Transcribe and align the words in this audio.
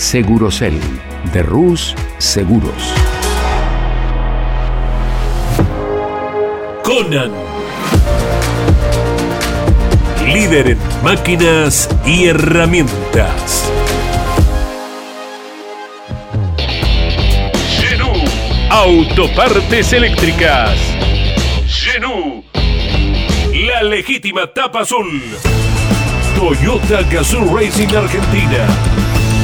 Segurocel 0.00 0.80
de 1.34 1.42
Rus 1.42 1.94
Seguros. 2.16 2.94
Conan. 6.82 7.30
Líder 10.24 10.68
en 10.70 10.78
máquinas 11.04 11.90
y 12.06 12.28
herramientas. 12.28 13.70
Genú. 17.78 18.10
Autopartes 18.70 19.92
eléctricas. 19.92 20.78
Genú. 21.68 22.42
La 23.52 23.82
legítima 23.82 24.46
tapa 24.46 24.80
azul. 24.80 25.22
Toyota 26.34 27.02
Gazoo 27.02 27.54
Racing 27.54 27.94
Argentina. 27.94 29.09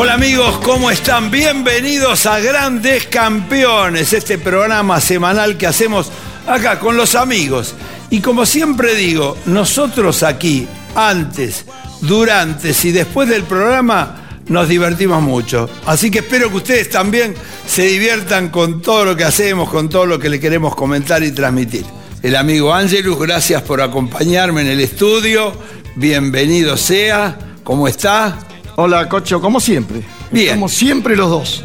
Hola 0.00 0.14
amigos, 0.14 0.58
¿cómo 0.58 0.92
están? 0.92 1.28
Bienvenidos 1.28 2.24
a 2.26 2.38
Grandes 2.38 3.08
Campeones, 3.08 4.12
este 4.12 4.38
programa 4.38 5.00
semanal 5.00 5.58
que 5.58 5.66
hacemos 5.66 6.12
acá 6.46 6.78
con 6.78 6.96
los 6.96 7.16
amigos. 7.16 7.74
Y 8.08 8.20
como 8.20 8.46
siempre 8.46 8.94
digo, 8.94 9.36
nosotros 9.46 10.22
aquí, 10.22 10.68
antes, 10.94 11.64
durante 12.00 12.72
y 12.80 12.92
después 12.92 13.28
del 13.28 13.42
programa, 13.42 14.38
nos 14.46 14.68
divertimos 14.68 15.20
mucho. 15.20 15.68
Así 15.84 16.12
que 16.12 16.20
espero 16.20 16.48
que 16.48 16.58
ustedes 16.58 16.90
también 16.90 17.34
se 17.66 17.82
diviertan 17.82 18.50
con 18.50 18.80
todo 18.80 19.04
lo 19.04 19.16
que 19.16 19.24
hacemos, 19.24 19.68
con 19.68 19.88
todo 19.88 20.06
lo 20.06 20.20
que 20.20 20.28
le 20.28 20.38
queremos 20.38 20.76
comentar 20.76 21.24
y 21.24 21.32
transmitir. 21.32 21.84
El 22.22 22.36
amigo 22.36 22.72
Ángelus, 22.72 23.18
gracias 23.18 23.62
por 23.62 23.82
acompañarme 23.82 24.60
en 24.60 24.68
el 24.68 24.80
estudio. 24.80 25.52
Bienvenido 25.96 26.76
sea. 26.76 27.36
¿Cómo 27.64 27.88
está? 27.88 28.47
Hola, 28.80 29.08
Cocho, 29.08 29.40
como 29.40 29.58
siempre. 29.58 30.02
Bien. 30.30 30.50
Estamos 30.50 30.72
siempre 30.72 31.16
los 31.16 31.28
dos. 31.28 31.64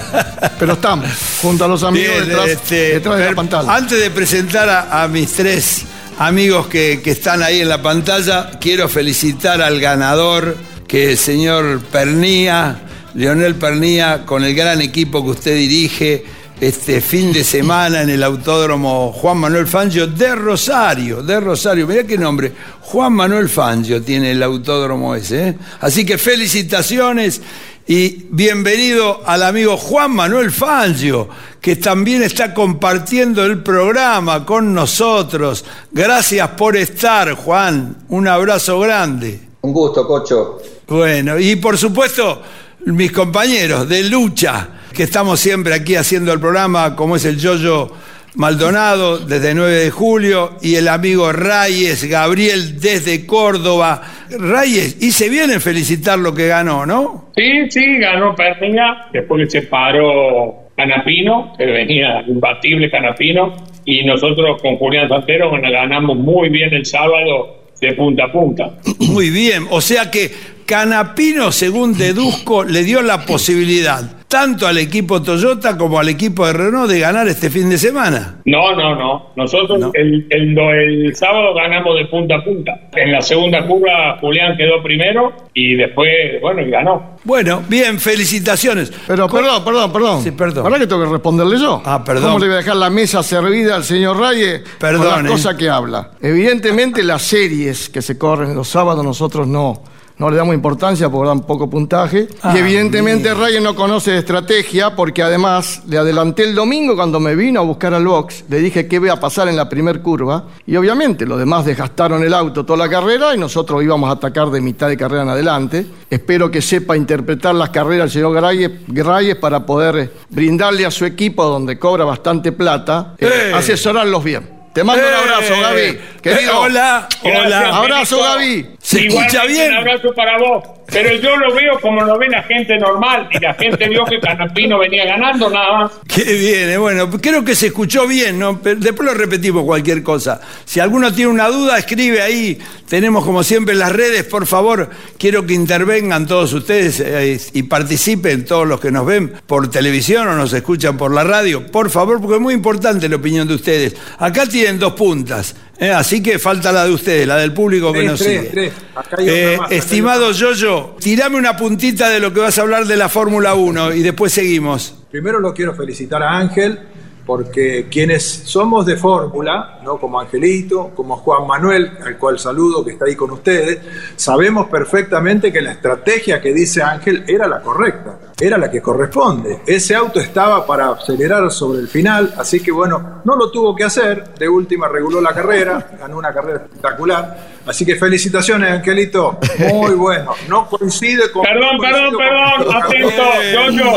Pero 0.58 0.72
estamos, 0.72 1.06
junto 1.42 1.66
a 1.66 1.68
los 1.68 1.82
amigos 1.82 2.14
Bien, 2.14 2.26
detrás, 2.26 2.48
este, 2.48 2.74
detrás 2.94 3.18
de 3.18 3.24
la 3.26 3.34
pantalla. 3.34 3.76
Antes 3.76 4.00
de 4.00 4.10
presentar 4.10 4.70
a, 4.70 5.02
a 5.02 5.06
mis 5.06 5.30
tres 5.34 5.82
amigos 6.18 6.66
que, 6.68 7.02
que 7.04 7.10
están 7.10 7.42
ahí 7.42 7.60
en 7.60 7.68
la 7.68 7.82
pantalla, 7.82 8.52
quiero 8.62 8.88
felicitar 8.88 9.60
al 9.60 9.78
ganador, 9.78 10.56
que 10.88 11.04
es 11.04 11.10
el 11.10 11.18
señor 11.18 11.82
Pernía, 11.92 12.80
Leonel 13.12 13.56
Pernía, 13.56 14.24
con 14.24 14.42
el 14.42 14.54
gran 14.54 14.80
equipo 14.80 15.22
que 15.22 15.32
usted 15.32 15.54
dirige 15.56 16.24
este 16.60 17.00
fin 17.00 17.32
de 17.32 17.42
semana 17.42 18.02
en 18.02 18.10
el 18.10 18.22
Autódromo 18.22 19.12
Juan 19.12 19.38
Manuel 19.38 19.66
Fangio 19.66 20.06
de 20.06 20.34
Rosario, 20.34 21.22
de 21.22 21.40
Rosario. 21.40 21.86
Mirá 21.86 22.04
qué 22.04 22.16
nombre, 22.16 22.52
Juan 22.80 23.12
Manuel 23.12 23.48
Fangio 23.48 24.02
tiene 24.02 24.32
el 24.32 24.42
autódromo 24.42 25.14
ese. 25.14 25.48
¿eh? 25.48 25.58
Así 25.80 26.06
que 26.06 26.16
felicitaciones 26.16 27.40
y 27.86 28.26
bienvenido 28.30 29.22
al 29.26 29.42
amigo 29.42 29.76
Juan 29.76 30.12
Manuel 30.12 30.50
Fangio, 30.50 31.28
que 31.60 31.76
también 31.76 32.22
está 32.22 32.54
compartiendo 32.54 33.44
el 33.44 33.62
programa 33.62 34.46
con 34.46 34.72
nosotros. 34.72 35.64
Gracias 35.92 36.48
por 36.50 36.76
estar, 36.76 37.32
Juan. 37.34 38.04
Un 38.08 38.28
abrazo 38.28 38.80
grande. 38.80 39.40
Un 39.60 39.72
gusto, 39.72 40.06
Cocho. 40.06 40.60
Bueno, 40.86 41.38
y 41.38 41.56
por 41.56 41.76
supuesto, 41.76 42.40
mis 42.86 43.12
compañeros 43.12 43.88
de 43.88 44.04
lucha, 44.04 44.68
que 44.94 45.02
estamos 45.02 45.40
siempre 45.40 45.74
aquí 45.74 45.96
haciendo 45.96 46.32
el 46.32 46.40
programa, 46.40 46.94
como 46.94 47.16
es 47.16 47.24
el 47.24 47.38
Yoyo 47.38 47.90
Maldonado 48.36 49.18
desde 49.18 49.54
9 49.54 49.72
de 49.72 49.90
julio 49.90 50.56
y 50.62 50.76
el 50.76 50.88
amigo 50.88 51.32
Reyes 51.32 52.04
Gabriel 52.08 52.80
desde 52.80 53.26
Córdoba. 53.26 54.02
Reyes, 54.30 54.98
y 55.02 55.10
se 55.10 55.28
viene 55.28 55.54
a 55.54 55.60
felicitar 55.60 56.18
lo 56.18 56.32
que 56.34 56.46
ganó, 56.46 56.86
¿no? 56.86 57.30
Sí, 57.36 57.70
sí, 57.70 57.98
ganó 57.98 58.34
Pérniga, 58.34 59.08
después 59.12 59.44
que 59.44 59.50
se 59.50 59.66
paró 59.66 60.68
Canapino, 60.76 61.52
que 61.58 61.66
venía 61.66 62.22
imbatible 62.26 62.90
Canapino, 62.90 63.54
y 63.84 64.04
nosotros 64.04 64.62
con 64.62 64.76
Julián 64.76 65.08
Santero 65.08 65.50
bueno, 65.50 65.70
ganamos 65.70 66.16
muy 66.16 66.48
bien 66.50 66.72
el 66.72 66.86
sábado 66.86 67.64
de 67.80 67.92
punta 67.94 68.24
a 68.24 68.32
punta. 68.32 68.70
Muy 69.00 69.30
bien, 69.30 69.66
o 69.70 69.80
sea 69.80 70.10
que 70.10 70.30
Canapino, 70.64 71.52
según 71.52 71.98
deduzco, 71.98 72.64
le 72.64 72.82
dio 72.82 73.02
la 73.02 73.26
posibilidad 73.26 74.23
tanto 74.34 74.66
al 74.66 74.78
equipo 74.78 75.22
Toyota 75.22 75.78
como 75.78 75.96
al 76.00 76.08
equipo 76.08 76.44
de 76.44 76.54
Renault 76.54 76.90
de 76.90 76.98
ganar 76.98 77.28
este 77.28 77.50
fin 77.50 77.70
de 77.70 77.78
semana. 77.78 78.40
No, 78.44 78.74
no, 78.74 78.96
no. 78.96 79.30
Nosotros 79.36 79.78
No. 79.78 79.92
El, 79.94 80.26
el, 80.28 80.58
el 80.58 81.14
sábado 81.14 81.54
ganamos 81.54 81.96
de 81.96 82.06
punta 82.06 82.34
a 82.34 82.42
punta. 82.42 82.72
En 82.96 83.12
la 83.12 83.22
segunda 83.22 83.64
curva 83.64 84.18
Julián 84.20 84.56
quedó 84.56 84.82
primero 84.82 85.32
y 85.54 85.76
después, 85.76 86.10
bueno, 86.42 86.62
y 86.62 86.70
ganó. 86.70 87.16
Bueno, 87.22 87.62
bien, 87.68 88.00
felicitaciones. 88.00 88.92
Pero 89.06 89.28
perdón, 89.28 89.64
perdón, 89.64 89.92
perdón. 89.92 90.22
Sí, 90.24 90.32
perdón. 90.32 90.64
¿Verdad 90.64 90.78
que 90.80 90.86
tengo 90.88 91.04
que 91.04 91.10
responderle 91.12 91.56
yo? 91.56 91.80
Ah, 91.84 92.02
perdón. 92.04 92.24
¿Cómo 92.24 92.38
le 92.40 92.46
voy 92.46 92.54
a 92.54 92.58
dejar 92.58 92.74
la 92.74 92.90
mesa 92.90 93.22
servida 93.22 93.76
al 93.76 93.84
señor 93.84 94.18
Reyes 94.18 94.62
Perdón, 94.80 95.06
con 95.06 95.10
las 95.12 95.24
eh. 95.26 95.28
cosas 95.28 95.54
que 95.54 95.70
habla? 95.70 96.10
Evidentemente 96.20 97.04
las 97.04 97.22
series 97.22 97.88
que 97.88 98.02
se 98.02 98.18
corren 98.18 98.56
los 98.56 98.66
sábados 98.66 99.04
nosotros 99.04 99.46
no, 99.46 99.84
no 100.16 100.30
le 100.30 100.36
damos 100.36 100.54
importancia 100.54 101.08
porque 101.10 101.26
dan 101.28 101.40
poco 101.40 101.68
puntaje. 101.68 102.28
Ah, 102.42 102.52
y 102.54 102.58
evidentemente 102.60 103.30
mira. 103.30 103.44
Reyes 103.46 103.62
no 103.62 103.74
conoce 103.74 104.12
de 104.12 104.18
estrategia 104.18 104.94
porque 104.94 105.22
además 105.22 105.82
le 105.88 105.98
adelanté 105.98 106.44
el 106.44 106.54
domingo 106.54 106.94
cuando 106.94 107.18
me 107.18 107.34
vino 107.34 107.60
a 107.60 107.62
buscar 107.64 107.94
al 107.94 108.06
box. 108.06 108.44
Le 108.48 108.58
dije 108.60 108.86
qué 108.86 108.96
iba 108.96 109.12
a 109.12 109.18
pasar 109.20 109.48
en 109.48 109.56
la 109.56 109.68
primer 109.68 110.02
curva. 110.02 110.44
Y 110.66 110.76
obviamente 110.76 111.26
los 111.26 111.38
demás 111.38 111.64
desgastaron 111.64 112.22
el 112.22 112.32
auto 112.32 112.64
toda 112.64 112.78
la 112.78 112.88
carrera 112.88 113.34
y 113.34 113.38
nosotros 113.38 113.82
íbamos 113.82 114.08
a 114.08 114.12
atacar 114.12 114.50
de 114.50 114.60
mitad 114.60 114.88
de 114.88 114.96
carrera 114.96 115.22
en 115.24 115.28
adelante. 115.30 115.86
Espero 116.08 116.50
que 116.50 116.62
sepa 116.62 116.96
interpretar 116.96 117.54
las 117.54 117.70
carreras 117.70 118.04
el 118.06 118.10
señor 118.12 118.34
Grayes, 118.34 118.70
Grayes 118.86 119.36
para 119.36 119.66
poder 119.66 120.12
brindarle 120.30 120.86
a 120.86 120.90
su 120.90 121.04
equipo, 121.04 121.44
donde 121.44 121.78
cobra 121.78 122.04
bastante 122.04 122.52
plata, 122.52 123.14
Eh. 123.18 123.52
asesorarlos 123.54 124.22
bien. 124.22 124.53
Te 124.74 124.82
mando 124.84 125.02
un 125.06 125.08
Eh, 125.12 125.16
abrazo, 125.16 125.60
Gaby. 125.60 126.00
Querido. 126.20 126.52
eh, 126.52 126.56
hola, 126.56 127.08
Gracias, 127.22 127.46
hola. 127.46 127.76
Abrazo. 127.76 128.20
Gaby. 128.20 128.66
¿Se 128.82 129.00
Igualmente, 129.02 129.36
escucha 129.36 129.46
bien? 129.46 129.70
Un 129.70 129.76
abrazo 129.78 130.14
para 130.14 130.38
vos. 130.38 130.64
Pero 130.86 131.14
yo 131.16 131.36
lo 131.36 131.54
veo 131.54 131.80
como 131.80 132.02
lo 132.02 132.18
ve 132.18 132.28
la 132.28 132.42
gente 132.42 132.78
normal. 132.78 133.28
Y 133.30 133.38
la 133.38 133.54
gente 133.54 133.88
vio 133.88 134.04
que 134.04 134.20
Canapino 134.20 134.78
venía 134.78 135.04
ganando 135.04 135.50
nada 135.50 135.78
más. 135.78 135.92
Qué 136.06 136.24
bien, 136.24 136.70
eh, 136.70 136.76
bueno, 136.78 137.10
creo 137.10 137.44
que 137.44 137.54
se 137.54 137.66
escuchó 137.66 138.06
bien, 138.06 138.38
¿no? 138.38 138.60
Después 138.62 139.08
lo 139.08 139.14
repetimos 139.14 139.64
cualquier 139.64 140.02
cosa. 140.02 140.40
Si 140.64 140.80
alguno 140.80 141.12
tiene 141.12 141.30
una 141.30 141.48
duda, 141.48 141.78
escribe 141.78 142.22
ahí. 142.22 142.58
Tenemos 142.88 143.24
como 143.24 143.42
siempre 143.42 143.74
las 143.74 143.92
redes, 143.92 144.24
por 144.24 144.46
favor, 144.46 144.90
quiero 145.18 145.46
que 145.46 145.54
intervengan 145.54 146.26
todos 146.26 146.52
ustedes 146.52 147.00
eh, 147.00 147.40
y 147.52 147.62
participen 147.64 148.44
todos 148.44 148.68
los 148.68 148.78
que 148.78 148.90
nos 148.90 149.06
ven 149.06 149.32
por 149.46 149.70
televisión 149.70 150.28
o 150.28 150.36
nos 150.36 150.52
escuchan 150.52 150.96
por 150.96 151.12
la 151.12 151.24
radio, 151.24 151.66
por 151.66 151.90
favor, 151.90 152.20
porque 152.20 152.36
es 152.36 152.40
muy 152.40 152.54
importante 152.54 153.08
la 153.08 153.16
opinión 153.16 153.48
de 153.48 153.54
ustedes. 153.54 153.96
Acá 154.18 154.46
tienen 154.46 154.78
dos 154.78 154.92
puntas, 154.92 155.56
eh, 155.78 155.90
así 155.90 156.22
que 156.22 156.38
falta 156.38 156.70
la 156.72 156.84
de 156.86 156.92
ustedes, 156.92 157.26
la 157.26 157.36
del 157.36 157.52
público 157.52 157.92
que 157.92 158.00
Tres, 158.00 158.10
nos 158.10 158.20
tres, 158.20 158.38
sigue. 158.40 158.50
tres. 158.52 158.72
Acá 158.94 159.16
hay 159.18 159.24
otra 159.28 159.34
Eh, 159.36 159.56
más, 159.56 159.66
acá 159.66 159.74
hay 159.74 159.78
estimado 159.78 160.32
Yoyo, 160.32 160.96
tirame 161.00 161.36
una 161.36 161.56
puntita 161.56 162.08
de 162.08 162.20
lo 162.20 162.32
que 162.32 162.40
vas 162.40 162.58
a 162.58 162.62
hablar 162.62 162.86
de 162.86 162.96
la 162.96 163.08
Fórmula 163.08 163.54
1 163.54 163.94
y 163.94 164.02
después 164.02 164.32
seguimos. 164.32 164.94
Primero 165.10 165.40
lo 165.40 165.52
quiero 165.54 165.74
felicitar 165.74 166.22
a 166.22 166.36
Ángel, 166.38 166.78
porque 167.26 167.88
quienes 167.90 168.24
somos 168.24 168.84
de 168.86 168.96
fórmula, 168.96 169.80
¿no? 169.82 169.98
como 169.98 170.20
Angelito, 170.20 170.90
como 170.94 171.16
Juan 171.16 171.46
Manuel, 171.46 171.98
al 172.04 172.18
cual 172.18 172.38
saludo, 172.38 172.84
que 172.84 172.92
está 172.92 173.06
ahí 173.06 173.16
con 173.16 173.30
ustedes, 173.30 173.80
sabemos 174.16 174.68
perfectamente 174.68 175.52
que 175.52 175.62
la 175.62 175.72
estrategia 175.72 176.40
que 176.40 176.52
dice 176.52 176.82
Ángel 176.82 177.24
era 177.26 177.46
la 177.46 177.62
correcta, 177.62 178.18
era 178.38 178.58
la 178.58 178.70
que 178.70 178.82
corresponde. 178.82 179.60
Ese 179.66 179.94
auto 179.94 180.20
estaba 180.20 180.66
para 180.66 180.90
acelerar 180.90 181.50
sobre 181.50 181.80
el 181.80 181.88
final, 181.88 182.34
así 182.36 182.60
que 182.60 182.70
bueno, 182.70 183.22
no 183.24 183.36
lo 183.36 183.50
tuvo 183.50 183.74
que 183.74 183.84
hacer, 183.84 184.34
de 184.34 184.48
última 184.48 184.88
reguló 184.88 185.20
la 185.20 185.32
carrera, 185.32 185.96
ganó 185.98 186.18
una 186.18 186.32
carrera 186.32 186.64
espectacular. 186.64 187.53
Así 187.66 187.86
que 187.86 187.96
felicitaciones, 187.96 188.70
Angelito, 188.70 189.38
muy 189.58 189.94
bueno. 189.96 190.34
No 190.48 190.66
coincide 190.68 191.30
con... 191.32 191.42
Perdón, 191.42 191.76
no 191.76 191.82
perdón, 191.82 192.14
coincido 192.14 192.18
con- 192.18 192.68
perdón. 192.68 192.82
Atento, 192.82 193.42
Yoyo. 193.52 193.90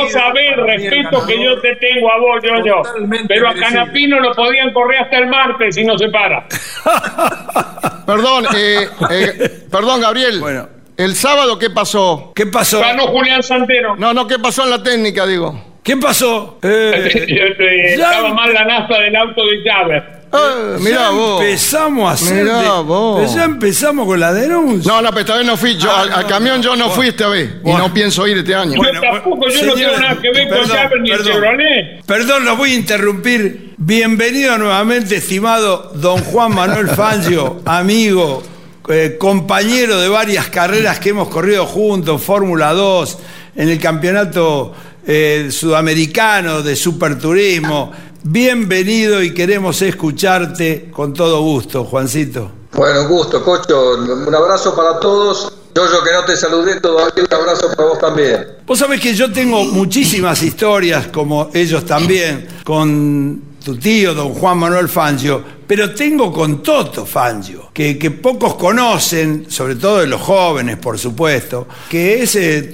Vos 0.00 0.12
sabés 0.12 0.52
el 0.56 0.66
respeto 0.66 1.26
que 1.26 1.44
yo 1.44 1.60
te 1.60 1.76
tengo 1.76 2.10
a 2.12 2.18
vos, 2.18 2.42
Yoyo. 2.42 2.82
Pero 3.28 3.48
a. 3.50 3.54
Canapino 3.54 4.20
lo 4.20 4.32
podían 4.34 4.72
correr 4.72 5.00
hasta 5.02 5.18
el 5.18 5.26
martes 5.26 5.74
si 5.74 5.84
no 5.84 5.98
se 5.98 6.08
para. 6.08 6.46
Perdón, 8.06 8.46
eh, 8.56 8.88
eh, 9.10 9.60
perdón, 9.70 10.00
Gabriel. 10.00 10.40
Bueno. 10.40 10.68
¿El 10.96 11.14
sábado 11.14 11.58
qué 11.58 11.70
pasó? 11.70 12.32
¿Qué 12.34 12.46
pasó? 12.46 12.80
Ganó 12.80 13.06
Julián 13.08 13.42
Santero. 13.42 13.94
No, 13.96 14.12
no, 14.14 14.26
¿qué 14.26 14.38
pasó 14.38 14.64
en 14.64 14.70
la 14.70 14.82
técnica, 14.82 15.26
digo? 15.26 15.62
¿Qué 15.84 15.96
pasó? 15.96 16.58
Eh, 16.62 17.54
Eh, 17.58 17.94
Estaba 17.94 18.32
mal 18.34 18.52
la 18.52 18.64
nafta 18.64 18.98
del 19.00 19.14
auto 19.14 19.42
de 19.46 19.62
Javer. 19.70 20.17
Eh, 20.30 20.76
mirá 20.80 20.96
ya 21.04 21.10
vos. 21.10 21.40
empezamos 21.42 22.10
a 22.10 22.12
hacer. 22.12 22.44
Mirá 22.44 22.60
de- 22.62 22.82
vos. 22.82 23.20
pero 23.20 23.34
ya 23.34 23.44
empezamos 23.44 24.06
con 24.06 24.20
la 24.20 24.32
denuncia. 24.32 24.92
No, 24.92 25.00
no, 25.02 25.08
pero 25.10 25.20
esta 25.20 25.36
vez 25.36 25.46
no 25.46 25.56
fui. 25.56 25.76
Yo, 25.78 25.90
Ah, 25.90 26.02
al, 26.02 26.12
al 26.12 26.22
no, 26.22 26.28
camión 26.28 26.62
yo 26.62 26.76
no 26.76 26.90
fui 26.90 27.08
esta 27.08 27.28
vez. 27.28 27.62
Bueno. 27.62 27.78
Y 27.78 27.82
no 27.88 27.94
pienso 27.94 28.26
ir 28.26 28.36
este 28.38 28.54
año. 28.54 28.76
Bueno, 28.76 29.00
yo 29.02 29.10
tampoco, 29.10 29.48
yo 29.48 29.66
no 29.66 29.72
señores, 29.74 29.76
tengo 29.86 29.98
nada 30.00 30.20
que 30.20 30.30
ver 30.30 30.48
con 30.48 30.58
perdón, 30.58 30.76
Javer 30.76 31.00
ni 31.00 31.10
el 31.10 31.16
perdón. 31.16 31.32
Chevrolet. 31.32 32.04
Perdón, 32.04 32.44
los 32.44 32.58
voy 32.58 32.72
a 32.72 32.74
interrumpir. 32.74 33.74
Bienvenido 33.78 34.58
nuevamente, 34.58 35.16
estimado 35.16 35.92
don 35.94 36.18
Juan 36.24 36.54
Manuel 36.54 36.88
Fangio, 36.88 37.62
amigo, 37.64 38.42
eh, 38.90 39.16
compañero 39.18 39.98
de 39.98 40.08
varias 40.08 40.48
carreras 40.48 40.98
que 40.98 41.10
hemos 41.10 41.28
corrido 41.28 41.64
juntos, 41.64 42.20
Fórmula 42.22 42.72
2, 42.74 43.18
en 43.56 43.68
el 43.70 43.78
campeonato 43.78 44.74
eh, 45.06 45.48
sudamericano 45.50 46.60
de 46.62 46.76
superturismo. 46.76 47.92
Bienvenido 48.24 49.22
y 49.22 49.32
queremos 49.32 49.80
escucharte 49.80 50.90
con 50.90 51.14
todo 51.14 51.40
gusto, 51.40 51.84
Juancito. 51.84 52.50
Bueno, 52.72 53.02
un 53.02 53.08
gusto, 53.08 53.44
Cocho. 53.44 53.94
Un 53.94 54.34
abrazo 54.34 54.74
para 54.74 54.98
todos. 54.98 55.52
Yo, 55.74 55.86
yo 55.86 56.02
que 56.02 56.12
no 56.12 56.24
te 56.24 56.36
saludé 56.36 56.80
todavía, 56.80 57.24
un 57.24 57.34
abrazo 57.34 57.68
para 57.76 57.88
vos 57.88 57.98
también. 58.00 58.46
Vos 58.66 58.78
sabés 58.80 59.00
que 59.00 59.14
yo 59.14 59.32
tengo 59.32 59.64
muchísimas 59.64 60.42
historias, 60.42 61.06
como 61.06 61.50
ellos 61.54 61.84
también, 61.86 62.48
con 62.64 63.40
tu 63.68 63.76
tío, 63.76 64.14
don 64.14 64.32
Juan 64.32 64.56
Manuel 64.56 64.88
Fangio, 64.88 65.44
pero 65.66 65.92
tengo 65.92 66.32
con 66.32 66.62
Toto 66.62 67.04
Fangio, 67.04 67.68
que, 67.70 67.96
pocos 68.10 68.54
conocen, 68.54 69.44
sobre 69.50 69.74
todo 69.74 69.98
de 69.98 70.06
los 70.06 70.22
jóvenes, 70.22 70.78
por 70.78 70.98
supuesto, 70.98 71.68
que 71.86 72.22
ese 72.22 72.72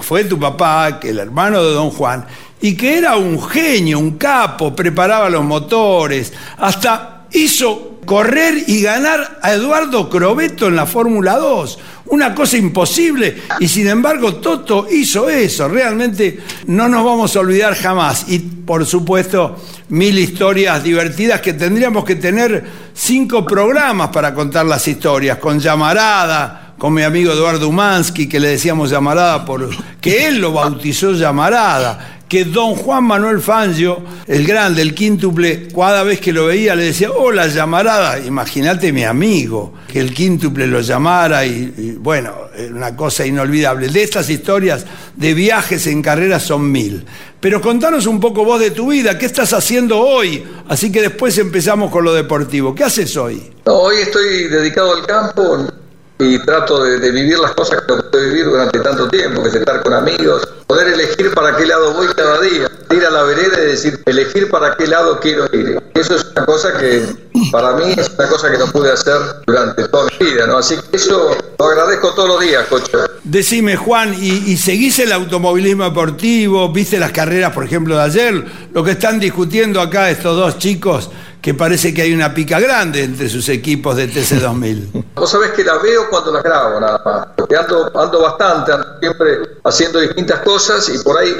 fue 0.00 0.22
tu 0.22 0.38
papá, 0.38 1.00
que 1.00 1.08
el 1.08 1.18
hermano 1.18 1.64
de 1.64 1.72
don 1.72 1.90
Juan, 1.90 2.24
y 2.60 2.76
que 2.76 2.98
era 2.98 3.16
un 3.16 3.42
genio, 3.42 3.98
un 3.98 4.12
capo, 4.12 4.72
preparaba 4.72 5.28
los 5.28 5.42
motores, 5.42 6.32
hasta 6.58 7.19
hizo 7.32 8.00
correr 8.04 8.64
y 8.66 8.82
ganar 8.82 9.38
a 9.42 9.52
Eduardo 9.52 10.08
Crobeto 10.08 10.68
en 10.68 10.76
la 10.76 10.86
Fórmula 10.86 11.36
2. 11.36 11.78
Una 12.06 12.34
cosa 12.34 12.56
imposible. 12.56 13.42
Y 13.60 13.68
sin 13.68 13.86
embargo, 13.86 14.36
Toto 14.36 14.86
hizo 14.90 15.28
eso. 15.30 15.68
Realmente 15.68 16.40
no 16.66 16.88
nos 16.88 17.04
vamos 17.04 17.36
a 17.36 17.40
olvidar 17.40 17.74
jamás. 17.76 18.24
Y 18.28 18.40
por 18.40 18.84
supuesto, 18.84 19.56
mil 19.90 20.18
historias 20.18 20.82
divertidas 20.82 21.40
que 21.40 21.52
tendríamos 21.52 22.04
que 22.04 22.16
tener 22.16 22.64
cinco 22.94 23.44
programas 23.44 24.08
para 24.08 24.34
contar 24.34 24.66
las 24.66 24.86
historias. 24.88 25.38
Con 25.38 25.60
Llamarada, 25.60 26.74
con 26.78 26.94
mi 26.94 27.02
amigo 27.02 27.32
Eduardo 27.32 27.68
Umansky, 27.68 28.28
que 28.28 28.40
le 28.40 28.48
decíamos 28.48 28.90
Llamarada, 28.90 29.44
por, 29.44 29.70
que 30.00 30.26
él 30.26 30.40
lo 30.40 30.52
bautizó 30.52 31.12
Llamarada 31.12 32.19
que 32.30 32.44
don 32.44 32.76
Juan 32.76 33.02
Manuel 33.02 33.40
Fangio, 33.40 34.04
el 34.28 34.46
grande, 34.46 34.82
el 34.82 34.94
quíntuple, 34.94 35.66
cada 35.74 36.04
vez 36.04 36.20
que 36.20 36.32
lo 36.32 36.46
veía 36.46 36.76
le 36.76 36.84
decía, 36.84 37.10
hola 37.10 37.48
llamarada, 37.48 38.20
imagínate 38.20 38.92
mi 38.92 39.02
amigo, 39.02 39.74
que 39.92 39.98
el 39.98 40.14
quíntuple 40.14 40.68
lo 40.68 40.80
llamara 40.80 41.44
y, 41.44 41.74
y, 41.76 41.90
bueno, 41.98 42.32
una 42.70 42.94
cosa 42.94 43.26
inolvidable. 43.26 43.88
De 43.88 44.04
estas 44.04 44.30
historias 44.30 44.86
de 45.16 45.34
viajes 45.34 45.88
en 45.88 46.02
carreras 46.02 46.44
son 46.44 46.70
mil. 46.70 47.04
Pero 47.40 47.60
contanos 47.60 48.06
un 48.06 48.20
poco 48.20 48.44
vos 48.44 48.60
de 48.60 48.70
tu 48.70 48.92
vida, 48.92 49.18
¿qué 49.18 49.26
estás 49.26 49.52
haciendo 49.52 49.98
hoy? 49.98 50.44
Así 50.68 50.92
que 50.92 51.02
después 51.02 51.36
empezamos 51.36 51.90
con 51.90 52.04
lo 52.04 52.14
deportivo. 52.14 52.76
¿Qué 52.76 52.84
haces 52.84 53.16
hoy? 53.16 53.42
No, 53.66 53.74
hoy 53.74 53.96
estoy 54.02 54.46
dedicado 54.46 54.94
al 54.94 55.04
campo 55.04 55.79
y 56.20 56.38
trato 56.40 56.84
de, 56.84 57.10
vivir 57.10 57.38
las 57.38 57.52
cosas 57.52 57.80
que 57.80 57.94
no 57.94 58.02
pude 58.02 58.28
vivir 58.28 58.44
durante 58.44 58.78
tanto 58.80 59.08
tiempo, 59.08 59.42
que 59.42 59.48
es 59.48 59.54
estar 59.54 59.82
con 59.82 59.94
amigos, 59.94 60.46
poder 60.66 60.88
elegir 60.88 61.32
para 61.34 61.56
qué 61.56 61.66
lado 61.66 61.94
voy 61.94 62.06
cada 62.14 62.40
día, 62.40 62.70
ir 62.90 63.04
a 63.04 63.10
la 63.10 63.22
vereda 63.22 63.60
y 63.62 63.66
decir, 63.66 64.00
elegir 64.06 64.50
para 64.50 64.76
qué 64.76 64.86
lado 64.86 65.18
quiero 65.20 65.46
ir. 65.52 65.82
Eso 65.94 66.16
es 66.16 66.26
una 66.36 66.46
cosa 66.46 66.76
que 66.78 67.04
para 67.50 67.72
mí 67.72 67.94
es 67.96 68.10
una 68.18 68.28
cosa 68.28 68.50
que 68.50 68.58
no 68.58 68.66
pude 68.66 68.92
hacer 68.92 69.18
durante 69.46 69.88
toda 69.88 70.10
mi 70.20 70.26
vida, 70.26 70.46
¿no? 70.46 70.58
Así 70.58 70.76
que 70.76 70.96
eso 70.96 71.36
lo 71.58 71.64
agradezco 71.64 72.12
todos 72.14 72.28
los 72.28 72.40
días, 72.40 72.66
coche. 72.68 72.92
Decime, 73.24 73.76
Juan, 73.76 74.14
¿y, 74.14 74.52
y 74.52 74.56
seguís 74.56 74.98
el 74.98 75.12
automovilismo 75.12 75.84
deportivo? 75.84 76.70
¿Viste 76.72 76.98
las 76.98 77.12
carreras, 77.12 77.52
por 77.52 77.64
ejemplo, 77.64 77.96
de 77.96 78.02
ayer? 78.02 78.44
Lo 78.72 78.84
que 78.84 78.92
están 78.92 79.18
discutiendo 79.18 79.80
acá 79.80 80.10
estos 80.10 80.36
dos 80.36 80.58
chicos, 80.58 81.10
que 81.40 81.54
parece 81.54 81.94
que 81.94 82.02
hay 82.02 82.12
una 82.12 82.34
pica 82.34 82.60
grande 82.60 83.02
entre 83.02 83.28
sus 83.28 83.48
equipos 83.48 83.96
de 83.96 84.08
TC2000. 84.08 85.04
Vos 85.14 85.30
sabés 85.30 85.52
que 85.52 85.64
las 85.64 85.82
veo 85.82 86.08
cuando 86.10 86.32
las 86.32 86.42
grabo, 86.42 86.80
nada 86.80 87.00
más. 87.04 87.28
Porque 87.36 87.56
ando, 87.56 87.90
ando 87.98 88.22
bastante, 88.22 88.72
ando 88.72 88.86
siempre 89.00 89.38
haciendo 89.64 90.00
distintas 90.00 90.40
cosas 90.40 90.88
y 90.88 90.98
por 91.02 91.18
ahí 91.18 91.34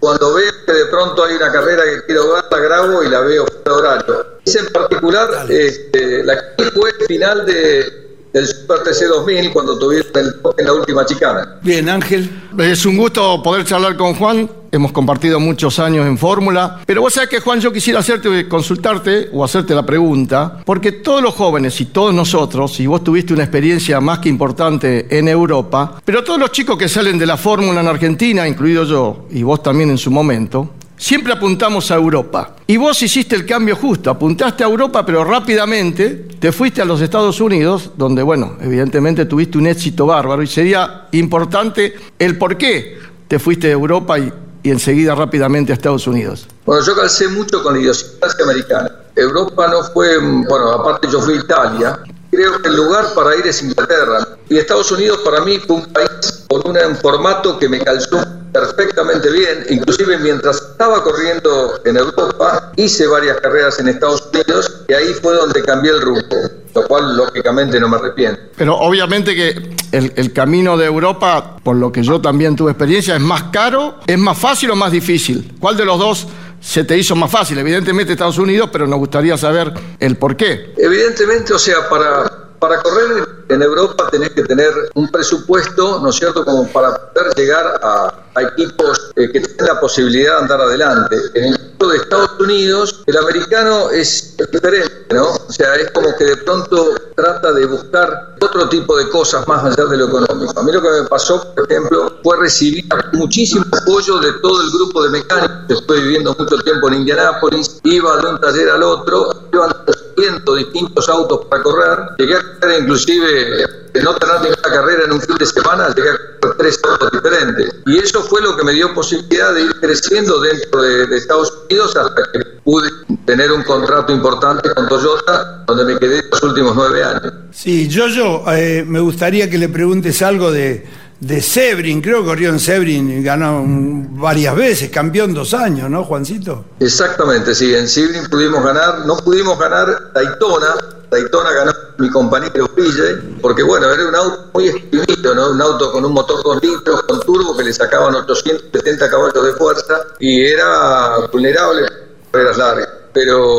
cuando 0.00 0.34
veo 0.34 0.52
que 0.66 0.72
de 0.72 0.86
pronto 0.86 1.24
hay 1.24 1.36
una 1.36 1.50
carrera 1.50 1.82
que 1.84 2.04
quiero 2.06 2.34
ver, 2.34 2.44
la 2.50 2.58
grabo 2.58 3.02
y 3.02 3.08
la 3.08 3.20
veo 3.20 3.46
fuera 3.46 3.62
de 3.64 3.70
horario. 3.70 4.26
Esa 4.44 4.60
en 4.60 4.66
particular, 4.66 5.50
este, 5.50 6.22
la 6.24 6.56
que 6.56 6.64
fue 6.72 6.90
el 6.90 7.06
final 7.06 7.46
de, 7.46 8.04
del 8.34 8.46
Super 8.46 8.82
TC 8.82 9.06
2000 9.06 9.52
cuando 9.52 9.78
tuvieron 9.78 10.10
el 10.14 10.42
toque 10.42 10.60
en 10.60 10.66
la 10.66 10.74
última 10.74 11.06
chicana. 11.06 11.58
Bien, 11.62 11.88
Ángel. 11.88 12.28
Es 12.58 12.84
un 12.84 12.98
gusto 12.98 13.42
poder 13.42 13.64
charlar 13.64 13.96
con 13.96 14.14
Juan. 14.14 14.50
Hemos 14.74 14.90
compartido 14.90 15.38
muchos 15.38 15.78
años 15.78 16.04
en 16.04 16.18
Fórmula. 16.18 16.80
Pero 16.84 17.02
vos 17.02 17.14
sabés 17.14 17.30
que, 17.30 17.38
Juan, 17.38 17.60
yo 17.60 17.72
quisiera 17.72 18.00
hacerte, 18.00 18.48
consultarte 18.48 19.28
o 19.32 19.44
hacerte 19.44 19.72
la 19.72 19.86
pregunta, 19.86 20.58
porque 20.64 20.90
todos 20.90 21.22
los 21.22 21.32
jóvenes 21.32 21.80
y 21.80 21.84
todos 21.84 22.12
nosotros, 22.12 22.80
y 22.80 22.88
vos 22.88 23.04
tuviste 23.04 23.32
una 23.32 23.44
experiencia 23.44 24.00
más 24.00 24.18
que 24.18 24.28
importante 24.28 25.06
en 25.16 25.28
Europa, 25.28 26.02
pero 26.04 26.24
todos 26.24 26.40
los 26.40 26.50
chicos 26.50 26.76
que 26.76 26.88
salen 26.88 27.20
de 27.20 27.24
la 27.24 27.36
Fórmula 27.36 27.82
en 27.82 27.86
Argentina, 27.86 28.48
incluido 28.48 28.82
yo, 28.82 29.26
y 29.30 29.44
vos 29.44 29.62
también 29.62 29.90
en 29.90 29.98
su 29.98 30.10
momento, 30.10 30.70
siempre 30.96 31.32
apuntamos 31.32 31.92
a 31.92 31.94
Europa. 31.94 32.56
Y 32.66 32.76
vos 32.76 33.00
hiciste 33.00 33.36
el 33.36 33.46
cambio 33.46 33.76
justo, 33.76 34.10
apuntaste 34.10 34.64
a 34.64 34.66
Europa, 34.66 35.06
pero 35.06 35.22
rápidamente 35.22 36.26
te 36.40 36.50
fuiste 36.50 36.82
a 36.82 36.84
los 36.84 37.00
Estados 37.00 37.40
Unidos, 37.40 37.92
donde, 37.96 38.24
bueno, 38.24 38.56
evidentemente 38.60 39.26
tuviste 39.26 39.56
un 39.56 39.68
éxito 39.68 40.06
bárbaro 40.06 40.42
y 40.42 40.48
sería 40.48 41.06
importante 41.12 41.94
el 42.18 42.36
por 42.36 42.58
qué 42.58 42.98
te 43.28 43.38
fuiste 43.38 43.68
de 43.68 43.72
Europa 43.72 44.18
y, 44.18 44.32
y 44.64 44.70
enseguida 44.70 45.14
rápidamente 45.14 45.72
a 45.72 45.74
Estados 45.74 46.06
Unidos. 46.06 46.48
Bueno, 46.64 46.84
yo 46.84 46.96
calcé 46.96 47.28
mucho 47.28 47.62
con 47.62 47.74
la 47.74 47.80
idiosincrasia 47.80 48.44
americana. 48.44 48.90
Europa 49.14 49.68
no 49.68 49.84
fue, 49.84 50.18
bueno, 50.18 50.72
aparte 50.72 51.06
yo 51.12 51.20
fui 51.20 51.34
a 51.34 51.40
Italia, 51.40 52.00
creo 52.30 52.60
que 52.60 52.68
el 52.68 52.76
lugar 52.76 53.14
para 53.14 53.36
ir 53.36 53.46
es 53.46 53.62
Inglaterra. 53.62 54.26
Y 54.48 54.56
Estados 54.56 54.90
Unidos 54.90 55.20
para 55.22 55.42
mí 55.42 55.58
fue 55.58 55.76
un 55.76 55.92
país 55.92 56.44
con 56.48 56.62
un 56.66 56.96
formato 56.96 57.58
que 57.58 57.68
me 57.68 57.78
calzó 57.78 58.24
perfectamente 58.52 59.30
bien, 59.30 59.66
inclusive 59.68 60.16
mientras 60.18 60.62
estaba 60.62 61.02
corriendo 61.02 61.80
en 61.84 61.96
Europa, 61.96 62.72
hice 62.76 63.06
varias 63.06 63.40
carreras 63.40 63.78
en 63.80 63.88
Estados 63.88 64.30
Unidos 64.32 64.84
y 64.88 64.94
ahí 64.94 65.12
fue 65.20 65.34
donde 65.34 65.62
cambié 65.62 65.90
el 65.90 66.00
rumbo, 66.00 66.36
lo 66.74 66.86
cual 66.88 67.16
lógicamente 67.16 67.78
no 67.78 67.88
me 67.88 67.96
arrepiento. 67.96 68.40
Pero 68.56 68.76
obviamente 68.76 69.34
que 69.34 69.76
el, 69.92 70.12
el 70.16 70.32
camino 70.32 70.76
de 70.76 70.86
Europa, 70.86 71.56
por 71.62 71.76
lo 71.76 71.92
que 71.92 72.02
yo 72.02 72.20
también 72.20 72.56
tuve 72.56 72.72
experiencia, 72.72 73.14
es 73.14 73.20
más 73.20 73.44
caro, 73.44 74.00
es 74.06 74.18
más 74.18 74.36
fácil 74.38 74.70
o 74.70 74.76
más 74.76 74.90
difícil. 74.90 75.54
¿Cuál 75.60 75.76
de 75.76 75.84
los 75.84 75.98
dos 75.98 76.26
se 76.60 76.84
te 76.84 76.98
hizo 76.98 77.14
más 77.14 77.30
fácil? 77.30 77.58
Evidentemente 77.58 78.12
Estados 78.12 78.38
Unidos, 78.38 78.70
pero 78.72 78.86
nos 78.86 78.98
gustaría 78.98 79.36
saber 79.36 79.72
el 80.00 80.16
por 80.16 80.36
qué. 80.36 80.74
Evidentemente, 80.76 81.54
o 81.54 81.58
sea, 81.58 81.88
para 81.88 82.44
para 82.64 82.80
correr 82.80 83.28
en 83.50 83.60
Europa 83.60 84.08
tenés 84.10 84.30
que 84.30 84.42
tener 84.42 84.72
un 84.94 85.10
presupuesto, 85.10 86.00
¿no 86.00 86.08
es 86.08 86.16
cierto?, 86.16 86.44
como 86.46 86.66
para 86.68 86.96
poder 87.12 87.34
llegar 87.34 87.78
a, 87.82 88.23
a 88.34 88.42
equipos 88.42 89.10
eh, 89.16 89.30
que 89.32 89.40
tienen 89.40 89.66
la 89.66 89.80
posibilidad 89.80 90.36
de 90.36 90.42
andar 90.42 90.60
adelante. 90.60 91.16
En 91.34 91.44
el 91.44 91.58
caso 91.78 91.90
de 91.90 91.96
Estados 91.98 92.30
Unidos, 92.40 93.02
el 93.06 93.16
americano 93.16 93.90
es 93.90 94.36
diferente, 94.52 95.14
¿no? 95.14 95.30
O 95.30 95.52
sea, 95.52 95.74
es 95.76 95.90
como 95.92 96.14
que 96.16 96.24
de 96.24 96.36
pronto 96.38 96.94
trata 97.14 97.52
de 97.52 97.66
buscar 97.66 98.34
otro 98.40 98.68
tipo 98.68 98.96
de 98.96 99.08
cosas 99.08 99.46
más 99.46 99.64
allá 99.64 99.84
de 99.88 99.96
lo 99.96 100.06
económico. 100.06 100.58
A 100.58 100.62
mí 100.62 100.72
lo 100.72 100.82
que 100.82 100.90
me 100.90 101.08
pasó, 101.08 101.54
por 101.54 101.70
ejemplo, 101.70 102.18
fue 102.22 102.38
recibir 102.38 102.84
muchísimo 103.12 103.64
apoyo 103.72 104.18
de 104.18 104.32
todo 104.34 104.62
el 104.62 104.70
grupo 104.70 105.04
de 105.04 105.10
mecánicos. 105.10 105.80
Estoy 105.80 106.02
viviendo 106.02 106.34
mucho 106.38 106.56
tiempo 106.58 106.88
en 106.88 106.94
Indianápolis, 106.94 107.80
iba 107.84 108.16
de 108.16 108.28
un 108.28 108.40
taller 108.40 108.70
al 108.70 108.82
otro, 108.82 109.48
iban 109.52 109.70
200 110.16 110.56
distintos 110.56 111.08
autos 111.08 111.46
para 111.46 111.62
correr, 111.62 111.98
llegué 112.18 112.34
a 112.34 112.60
correr 112.60 112.82
inclusive 112.82 113.84
de 113.92 114.02
no 114.02 114.14
tener 114.16 114.40
ninguna 114.40 114.62
carrera 114.62 115.04
en 115.04 115.12
un 115.12 115.20
fin 115.20 115.36
de 115.36 115.46
semana, 115.46 115.94
llegué 115.94 116.10
a 116.10 116.16
correr 116.40 116.56
tres 116.58 116.80
autos 116.84 117.10
diferentes. 117.12 117.74
Y 117.86 117.98
eso 117.98 118.22
fue 118.28 118.40
lo 118.42 118.56
que 118.56 118.64
me 118.64 118.72
dio 118.72 118.92
posibilidad 118.94 119.52
de 119.54 119.62
ir 119.62 119.80
creciendo 119.80 120.40
dentro 120.40 120.82
de, 120.82 121.06
de 121.06 121.16
Estados 121.16 121.52
Unidos 121.70 121.96
hasta 121.96 122.22
que 122.32 122.40
pude 122.64 122.88
tener 123.24 123.52
un 123.52 123.62
contrato 123.62 124.12
importante 124.12 124.72
con 124.74 124.88
Toyota, 124.88 125.64
donde 125.66 125.84
me 125.84 125.98
quedé 125.98 126.22
los 126.30 126.42
últimos 126.42 126.74
nueve 126.74 127.02
años. 127.04 127.32
Sí, 127.52 127.88
yo, 127.88 128.08
yo, 128.08 128.44
eh, 128.52 128.84
me 128.86 129.00
gustaría 129.00 129.48
que 129.48 129.58
le 129.58 129.68
preguntes 129.68 130.20
algo 130.22 130.50
de, 130.50 130.86
de 131.20 131.40
Sebring. 131.40 132.00
Creo 132.02 132.20
que 132.20 132.26
corrió 132.26 132.48
en 132.50 132.58
Sebring, 132.60 133.22
ganó 133.22 133.60
un- 133.62 134.18
varias 134.20 134.56
veces, 134.56 134.90
campeón 134.90 135.32
dos 135.34 135.54
años, 135.54 135.88
¿no, 135.90 136.04
Juancito? 136.04 136.64
Exactamente, 136.80 137.54
sí, 137.54 137.74
en 137.74 137.86
Sebring 137.88 138.28
pudimos 138.28 138.64
ganar, 138.64 139.06
no 139.06 139.16
pudimos 139.18 139.58
ganar 139.58 140.12
Daytona, 140.14 140.74
Daytona 141.14 141.52
ganó 141.52 141.72
mi 141.98 142.10
compañero 142.10 142.66
PJ, 142.68 143.38
porque 143.40 143.62
bueno, 143.62 143.90
era 143.90 144.08
un 144.08 144.14
auto 144.14 144.50
muy 144.52 144.68
exprimido, 144.68 145.34
¿no? 145.34 145.50
Un 145.50 145.62
auto 145.62 145.92
con 145.92 146.04
un 146.04 146.12
motor 146.12 146.42
2 146.42 146.62
litros, 146.62 147.02
con 147.04 147.20
turbo, 147.20 147.56
que 147.56 147.64
le 147.64 147.72
sacaban 147.72 148.14
870 148.14 149.08
caballos 149.08 149.44
de 149.44 149.52
fuerza 149.52 150.06
y 150.18 150.44
era 150.44 151.26
vulnerable 151.32 151.82
para 152.30 152.30
carreras 152.32 152.58
largas. 152.58 152.88
Pero 153.12 153.58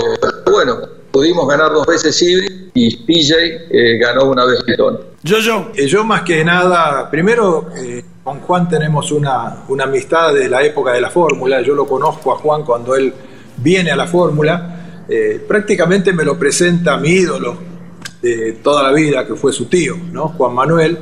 bueno, 0.52 0.82
pudimos 1.12 1.48
ganar 1.48 1.72
dos 1.72 1.86
veces 1.88 2.18
Sebring 2.18 2.72
y 2.74 2.98
PJ 2.98 3.36
eh, 3.70 3.98
ganó 3.98 4.26
una 4.26 4.46
vez 4.46 4.60
Daytona. 4.68 5.00
Yo, 5.24 5.40
yo. 5.40 5.72
Eh, 5.76 5.88
Yo 5.88 6.04
más 6.04 6.24
que 6.24 6.44
nada, 6.44 7.10
primero 7.10 7.70
eh, 7.78 8.04
con 8.24 8.42
Juan 8.42 8.68
tenemos 8.68 9.12
una, 9.12 9.64
una 9.70 9.86
amistad 9.86 10.34
de 10.34 10.50
la 10.50 10.62
época 10.62 10.92
de 10.92 11.00
la 11.00 11.10
fórmula, 11.10 11.62
yo 11.62 11.74
lo 11.74 11.86
conozco 11.88 12.34
a 12.34 12.38
Juan 12.38 12.64
cuando 12.64 12.96
él 12.96 13.14
viene 13.58 13.92
a 13.92 13.96
la 13.96 14.08
fórmula, 14.08 14.75
Eh, 15.08 15.44
prácticamente 15.48 16.14
me 16.14 16.24
lo 16.24 16.38
presenta 16.38 16.98
mi 16.98 17.10
ídolo 17.10 17.58
de 18.22 18.54
toda 18.54 18.84
la 18.84 18.92
vida, 18.92 19.26
que 19.26 19.36
fue 19.36 19.54
su 19.54 19.66
tío, 19.66 19.96
¿no? 20.12 20.30
Juan 20.30 20.54
Manuel, 20.54 20.98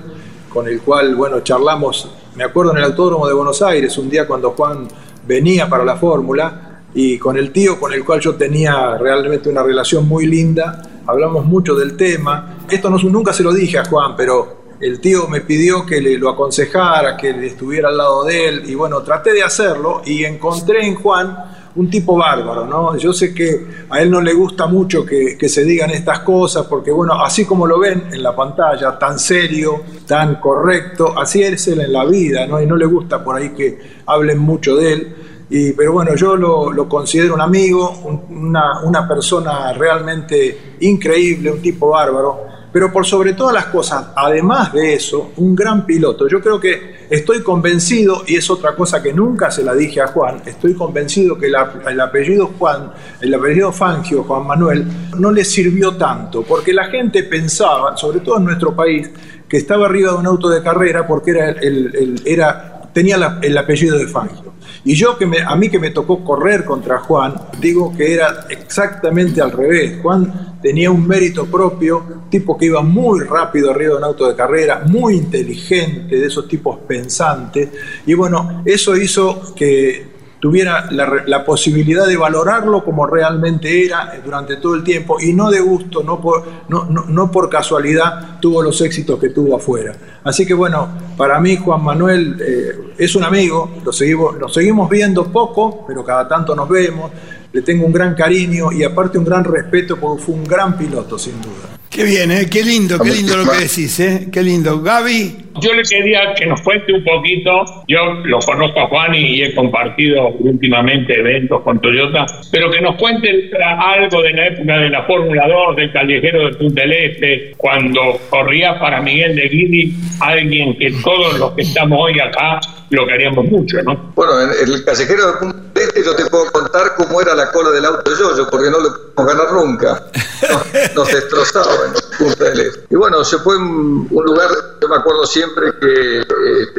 con 0.50 0.68
el 0.68 0.82
cual, 0.82 1.16
bueno, 1.16 1.40
charlamos, 1.40 2.10
me 2.36 2.44
acuerdo 2.44 2.72
en 2.72 2.80
el 2.80 2.84
Autódromo 2.84 3.28
de 3.28 3.34
Buenos 3.34 3.62
Aires, 3.62 3.98
un 3.98 4.10
día 4.10 4.28
cuando 4.28 4.52
Juan 4.52 4.88
venía 5.26 5.70
para 5.70 5.86
la 5.86 5.96
fórmula, 5.96 6.82
y 6.96 7.18
con 7.18 7.38
el 7.38 7.52
tío 7.52 7.80
con 7.80 7.94
el 7.94 8.06
cual 8.06 8.20
yo 8.20 8.36
tenía 8.36 8.98
realmente 8.98 9.50
una 9.50 9.64
relación 9.64 10.08
muy 10.08 10.28
linda, 10.28 10.82
hablamos 11.08 11.46
mucho 11.46 11.74
del 11.76 11.98
tema. 11.98 12.58
Esto 12.70 12.90
no, 12.90 12.98
nunca 12.98 13.34
se 13.34 13.42
lo 13.42 13.52
dije 13.52 13.80
a 13.80 13.86
Juan, 13.86 14.16
pero 14.16 14.64
el 14.80 15.00
tío 15.00 15.28
me 15.28 15.42
pidió 15.42 15.86
que 15.86 16.02
le 16.02 16.18
lo 16.18 16.30
aconsejara, 16.30 17.18
que 17.18 17.30
estuviera 17.46 17.90
al 17.90 17.98
lado 17.98 18.26
de 18.26 18.48
él, 18.48 18.64
y 18.66 18.76
bueno, 18.76 19.02
traté 19.02 19.34
de 19.34 19.44
hacerlo 19.44 20.02
y 20.06 20.24
encontré 20.26 20.86
en 20.86 20.96
Juan 20.96 21.36
un 21.76 21.90
tipo 21.90 22.16
bárbaro, 22.18 22.66
¿no? 22.66 22.96
Yo 22.98 23.12
sé 23.14 23.34
que 23.34 23.66
a 23.90 24.00
él 24.02 24.12
no 24.12 24.22
le 24.22 24.34
gusta 24.34 24.68
mucho 24.68 25.04
que, 25.06 25.38
se 25.50 25.64
digan 25.64 25.90
estas 25.90 26.20
cosas, 26.20 26.66
porque 26.68 26.92
bueno, 26.92 27.14
así 27.24 27.46
como 27.46 27.66
lo 27.66 27.80
ven 27.80 28.06
en 28.12 28.22
la 28.22 28.36
pantalla, 28.36 28.98
tan 29.00 29.18
serio, 29.18 29.82
tan 30.08 30.36
correcto, 30.36 31.18
así 31.18 31.42
es 31.42 31.68
él 31.68 31.82
en 31.82 31.92
la 31.94 32.06
vida, 32.06 32.46
¿no? 32.46 32.62
Y 32.62 32.68
no 32.68 32.76
le 32.76 32.86
gusta 32.86 33.24
por 33.24 33.36
ahí 33.38 33.50
que 33.50 33.80
hablen 34.06 34.38
mucho 34.38 34.76
de 34.76 34.94
él. 34.94 35.16
Y, 35.50 35.72
pero 35.74 35.94
bueno, 35.94 36.16
yo 36.16 36.36
lo, 36.36 36.88
considero 36.88 37.34
un 37.36 37.42
amigo, 37.42 37.90
un- 38.06 38.48
una, 38.48 38.82
una 38.84 39.08
persona 39.08 39.74
realmente 39.74 40.76
increíble, 40.80 41.52
un 41.52 41.62
tipo 41.62 41.90
bárbaro. 41.90 42.53
Pero 42.74 42.92
por 42.92 43.06
sobre 43.06 43.34
todas 43.34 43.54
las 43.54 43.68
cosas, 43.68 44.08
además 44.16 44.74
de 44.74 44.96
eso, 44.96 45.32
un 45.38 45.56
gran 45.56 45.86
piloto. 45.86 46.28
Yo 46.28 46.42
creo 46.42 46.60
que 46.60 47.06
estoy 47.10 47.44
convencido, 47.44 48.24
y 48.26 48.36
es 48.36 48.50
otra 48.50 48.76
cosa 48.76 49.02
que 49.02 49.14
nunca 49.14 49.52
se 49.52 49.64
la 49.64 49.76
dije 49.76 50.02
a 50.02 50.08
Juan, 50.08 50.42
estoy 50.46 50.74
convencido 50.74 51.38
que 51.38 51.46
el 51.48 52.00
apellido 52.02 52.48
Juan, 52.58 52.92
el 53.22 53.32
apellido 53.34 53.72
Fangio, 53.72 54.24
Juan 54.24 54.48
Manuel, 54.48 54.86
no 55.20 55.32
le 55.32 55.46
sirvió 55.46 55.96
tanto, 55.96 56.42
porque 56.42 56.74
la 56.74 56.86
gente 56.86 57.22
pensaba, 57.24 57.96
sobre 57.96 58.22
todo 58.22 58.38
en 58.40 58.46
nuestro 58.46 58.76
país, 58.76 59.08
que 59.48 59.58
estaba 59.58 59.86
arriba 59.86 60.12
de 60.14 60.18
un 60.18 60.26
auto 60.26 60.50
de 60.50 60.64
carrera 60.64 61.06
porque 61.06 61.30
era 61.32 61.50
el- 61.52 62.22
era, 62.26 62.82
tenía 62.92 63.38
el 63.44 63.56
apellido 63.56 64.00
de 64.00 64.08
Fangio. 64.08 64.52
Y 64.86 64.96
yo, 64.96 65.18
que 65.18 65.26
me, 65.26 65.40
a 65.42 65.56
mí 65.56 65.70
que 65.70 65.80
me 65.80 65.92
tocó 65.92 66.24
correr 66.24 66.66
contra 66.66 67.00
Juan, 67.00 67.36
digo 67.60 67.96
que 67.96 68.14
era 68.14 68.48
exactamente 68.50 69.42
al 69.42 69.52
revés. 69.52 70.00
Juan 70.02 70.58
tenía 70.62 70.92
un 70.92 71.08
mérito 71.08 71.46
propio, 71.46 72.04
tipo 72.30 72.58
que 72.58 72.66
iba 72.66 72.82
muy 72.82 73.22
rápido 73.22 73.72
arriba 73.72 73.92
de 73.92 73.98
un 73.98 74.04
auto 74.04 74.28
de 74.28 74.36
carrera, 74.36 74.84
muy 74.86 75.16
inteligente, 75.16 76.18
de 76.18 76.26
esos 76.26 76.48
tipos 76.48 76.80
pensantes. 76.80 77.70
Y 78.06 78.14
bueno, 78.14 78.62
eso 78.66 78.96
hizo 78.98 79.54
que 79.56 80.13
tuviera 80.44 80.92
la, 80.92 81.46
posibilidad 81.46 82.06
de 82.06 82.18
valorarlo 82.18 82.84
como 82.84 83.08
realmente 83.08 83.86
era 83.86 84.20
durante 84.26 84.58
todo 84.58 84.76
el 84.76 84.84
tiempo 84.84 85.16
y 85.18 85.32
no 85.32 85.50
de 85.50 85.62
gusto, 85.62 86.04
no 86.04 86.20
por, 86.20 86.44
no, 86.68 86.84
no- 86.84 87.06
no 87.08 87.32
por 87.32 87.50
casualidad 87.50 88.42
tuvo 88.42 88.62
los 88.62 88.82
éxitos 88.82 89.18
que 89.22 89.30
tuvo 89.30 89.56
afuera. 89.56 89.96
Así 90.22 90.46
que 90.46 90.54
bueno, 90.54 90.90
para 91.16 91.40
mí 91.40 91.56
Juan 91.56 91.82
Manuel 91.82 92.36
eh, 92.46 92.94
es 92.98 93.16
un 93.16 93.24
amigo, 93.24 93.72
lo 93.86 93.94
seguimos, 93.94 94.36
lo 94.38 94.50
seguimos 94.50 94.90
viendo 94.90 95.32
poco, 95.32 95.86
pero 95.88 96.04
cada 96.04 96.28
tanto 96.28 96.54
nos 96.58 96.68
vemos, 96.68 97.10
le 97.54 97.62
tengo 97.62 97.86
un 97.86 97.94
gran 97.94 98.16
cariño 98.16 98.72
y 98.72 98.84
aparte 98.84 99.18
un 99.18 99.26
gran 99.26 99.44
respeto 99.44 99.98
porque 99.98 100.24
fue 100.24 100.36
un 100.36 100.44
gran 100.44 100.78
piloto 100.78 101.18
sin 101.18 101.40
duda. 101.42 101.78
Qué 101.94 102.04
bien, 102.06 102.32
¿eh? 102.32 102.48
Qué 102.52 102.64
lindo, 102.64 102.98
qué 102.98 103.12
lindo 103.12 103.38
lo 103.38 103.44
que 103.44 103.58
decís, 103.58 104.00
¿eh? 104.00 104.28
Qué 104.32 104.42
lindo. 104.42 104.82
Gaby, 104.82 105.36
Yo 105.62 105.74
le 105.76 105.84
quería 105.84 106.34
que 106.34 106.48
nos 106.48 106.60
cuente 106.64 106.92
un 106.92 107.04
poquito, 107.04 107.64
yo 107.88 108.14
lo 108.26 108.40
conozco 108.40 108.80
a 108.80 108.88
Juan 108.88 109.14
y 109.14 109.44
he 109.44 109.54
compartido 109.54 110.30
últimamente 110.40 111.20
eventos 111.20 111.62
con 111.62 111.80
Toyota, 111.80 112.26
pero 112.52 112.72
que 112.72 112.82
nos 112.82 112.96
cuente 112.96 113.52
algo 113.62 114.24
de 114.24 114.34
la 114.34 114.48
época 114.48 114.78
de 114.80 114.90
la 114.90 115.04
Fórmula 115.04 115.48
2, 115.48 115.76
del 115.76 115.92
callejero 115.92 116.48
de 116.48 116.56
Punta 116.56 116.82
del 116.82 116.94
Este, 116.94 117.54
cuando 117.58 118.20
corría 118.32 118.80
para 118.80 119.00
Miguel 119.00 119.36
de 119.36 119.50
Guidi, 119.50 119.94
alguien 120.20 120.76
que 120.80 120.92
todos 121.04 121.38
los 121.38 121.52
que 121.52 121.62
estamos 121.62 122.00
hoy 122.02 122.20
acá 122.20 122.60
lo 122.90 123.06
queríamos 123.06 123.46
mucho, 123.46 123.84
¿no? 123.84 124.12
Bueno, 124.16 124.32
en 124.42 124.68
en 124.68 124.74
el 124.74 124.84
callejero 124.84 125.28
de 125.28 125.34
Punta 125.34 125.58
del 125.58 125.73
Este 125.84 126.04
yo 126.04 126.16
te 126.16 126.26
puedo 126.28 126.52
contar 126.52 126.96
cómo 126.96 127.22
era 127.22 127.36
la 127.36 127.52
cola 127.52 127.72
del 127.72 127.86
auto 127.86 128.12
Yoyo, 128.16 128.50
porque 128.50 128.70
no 128.70 128.80
lo 128.80 128.94
pudimos 128.94 129.34
ganar 129.34 129.54
nunca. 129.54 130.04
Nos, 130.50 130.96
nos 130.96 131.08
destrozaba 131.08 131.86
en 131.86 131.94
Punta 132.18 132.46
del 132.46 132.60
Este. 132.62 132.88
Y 132.90 132.96
bueno, 132.96 133.24
se 133.24 133.38
fue 133.40 133.58
un, 133.58 134.08
lugar, 134.10 134.50
yo 134.82 134.88
me 134.88 134.96
acuerdo 134.96 135.26
siempre 135.26 135.74
que 135.80 136.20
eh, 136.20 136.26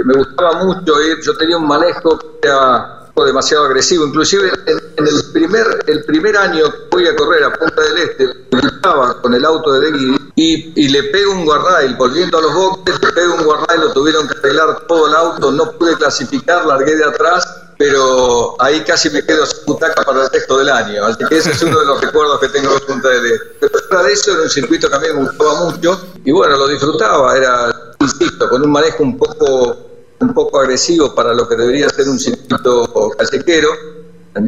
me 0.04 0.14
gustaba 0.14 0.64
mucho 0.64 1.00
ir, 1.02 1.20
yo 1.22 1.36
tenía 1.36 1.56
un 1.56 1.66
manejo 1.66 2.18
que 2.18 2.48
era 2.48 3.00
demasiado 3.22 3.66
agresivo, 3.66 4.06
inclusive 4.06 4.50
en, 4.66 5.06
el 5.06 5.32
primer 5.32 5.84
el 5.86 6.04
primer 6.04 6.36
año 6.36 6.64
que 6.64 6.78
fui 6.90 7.06
a 7.06 7.14
correr 7.14 7.44
a 7.44 7.52
Punta 7.52 7.80
del 7.80 7.98
Este, 7.98 8.28
estaba 8.66 9.20
con 9.22 9.34
el 9.34 9.44
auto 9.44 9.72
de 9.72 9.80
Degui 9.80 10.32
y, 10.34 10.72
y 10.74 10.88
le 10.88 11.04
pego 11.04 11.32
un 11.32 11.44
guardrail, 11.44 11.94
volviendo 11.94 12.38
a 12.38 12.42
los 12.42 12.54
boxes, 12.54 13.00
le 13.00 13.12
pego 13.12 13.34
un 13.34 13.44
guardrail, 13.44 13.80
lo 13.82 13.92
tuvieron 13.92 14.26
que 14.26 14.36
arreglar 14.38 14.86
todo 14.88 15.06
el 15.06 15.14
auto, 15.14 15.52
no 15.52 15.72
pude 15.72 15.96
clasificar, 15.96 16.66
largué 16.66 16.96
de 16.96 17.04
atrás 17.04 17.63
pero 17.78 18.60
ahí 18.60 18.80
casi 18.80 19.10
me 19.10 19.24
quedo 19.24 19.44
sin 19.46 19.64
butaca 19.66 20.02
para 20.02 20.24
el 20.24 20.30
resto 20.30 20.58
del 20.58 20.68
año. 20.68 21.04
Así 21.04 21.24
que 21.28 21.38
ese 21.38 21.50
es 21.50 21.62
uno 21.62 21.80
de 21.80 21.86
los 21.86 22.00
recuerdos 22.00 22.40
que 22.40 22.48
tengo 22.48 22.74
de 22.74 22.80
Punta 22.80 23.08
del 23.08 23.26
Este. 23.26 23.46
Pero 23.60 23.72
fuera 23.88 24.02
de 24.04 24.12
eso, 24.12 24.32
era 24.32 24.42
un 24.42 24.50
circuito 24.50 24.88
que 24.88 24.96
a 24.96 25.00
mí 25.00 25.06
me 25.14 25.24
gustaba 25.24 25.70
mucho 25.70 26.06
y 26.24 26.32
bueno, 26.32 26.56
lo 26.56 26.68
disfrutaba. 26.68 27.36
Era, 27.36 27.94
insisto, 28.00 28.48
con 28.48 28.62
un 28.62 28.70
manejo 28.70 29.02
un 29.02 29.18
poco, 29.18 29.76
un 30.20 30.34
poco 30.34 30.60
agresivo 30.60 31.14
para 31.14 31.34
lo 31.34 31.48
que 31.48 31.56
debería 31.56 31.88
ser 31.88 32.08
un 32.08 32.18
circuito 32.18 33.12
callequero. 33.18 33.68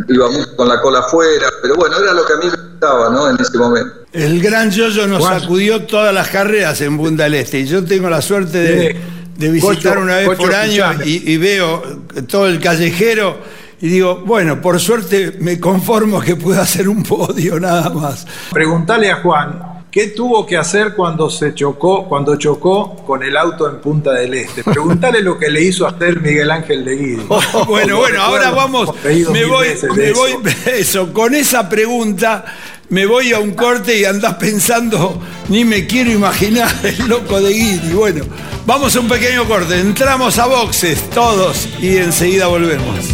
Iba 0.09 0.29
mucho 0.29 0.57
con 0.57 0.69
la 0.69 0.81
cola 0.81 0.99
afuera, 0.99 1.49
pero 1.63 1.77
bueno, 1.77 1.97
era 1.99 2.13
lo 2.13 2.27
que 2.27 2.33
a 2.33 2.37
mí 2.37 2.47
me 2.47 2.71
gustaba 2.71 3.09
¿no? 3.09 3.31
en 3.31 3.37
ese 3.41 3.57
momento. 3.57 3.95
El 4.13 4.43
gran 4.43 4.71
Yoyo 4.71 5.07
nos 5.07 5.23
sacudió 5.23 5.85
todas 5.85 6.13
las 6.13 6.29
carreras 6.29 6.81
en 6.81 6.97
Punta 6.97 7.25
del 7.25 7.35
Este 7.35 7.61
y 7.61 7.67
yo 7.67 7.85
tengo 7.85 8.11
la 8.11 8.21
suerte 8.21 8.59
de, 8.59 8.93
Sí. 8.93 9.16
De 9.39 9.51
visitar 9.51 9.77
Cocho- 9.95 10.01
una 10.03 10.17
vez 10.17 10.27
Cocho, 10.29 10.43
por 10.43 10.55
año 10.55 10.85
y, 11.05 11.33
y 11.33 11.37
veo 11.37 11.83
todo 12.29 12.47
el 12.47 12.61
callejero 12.61 13.39
y 13.81 13.89
digo, 13.89 14.23
bueno, 14.25 14.61
por 14.61 14.81
suerte 14.81 15.37
me 15.41 15.61
conformo 15.61 16.21
que 16.21 16.37
pueda 16.37 16.63
hacer 16.63 16.89
un 16.89 17.03
podio 17.03 17.61
nada 17.61 17.91
más. 17.91 18.27
Preguntale 18.53 19.11
a 19.11 19.17
Juan 19.17 19.63
qué 19.91 20.09
tuvo 20.09 20.45
que 20.47 20.57
hacer 20.59 20.95
cuando 20.95 21.29
se 21.31 21.55
chocó, 21.55 22.07
cuando 22.07 22.37
chocó 22.37 22.97
con 23.07 23.23
el 23.23 23.37
auto 23.37 23.69
en 23.69 23.81
Punta 23.81 24.13
del 24.13 24.35
Este. 24.35 24.63
Preguntale 24.65 25.21
lo 25.23 25.39
que 25.39 25.49
le 25.51 25.63
hizo 25.63 25.87
hacer 25.87 26.21
Miguel 26.21 26.51
Ángel 26.51 26.85
de 26.85 26.97
Guidi. 26.97 27.23
bueno, 27.69 27.97
bueno, 27.99 28.23
ahora 28.23 28.51
vamos, 28.51 28.91
me 29.05 29.45
voy, 29.47 29.69
me 29.97 30.09
eso. 30.11 30.15
voy, 30.15 30.35
eso, 30.67 31.13
con 31.13 31.35
esa 31.35 31.69
pregunta 31.69 32.45
me 32.89 33.07
voy 33.07 33.33
a 33.33 33.41
un 33.41 33.53
corte 33.53 33.99
y 33.99 34.05
andás 34.05 34.35
pensando, 34.35 35.21
ni 35.49 35.65
me 35.65 35.87
quiero 35.87 36.11
imaginar 36.11 36.73
el 36.83 37.09
loco 37.09 37.41
de 37.41 37.53
Guidi. 37.53 37.93
Bueno, 37.93 38.25
vamos 38.65 38.95
a 38.97 39.01
un 39.01 39.09
pequeño 39.09 39.45
corte, 39.45 39.81
entramos 39.81 40.39
a 40.39 40.47
boxes 40.47 41.11
todos 41.11 41.69
y 41.81 41.97
enseguida 41.97 42.47
volvemos. 42.47 43.07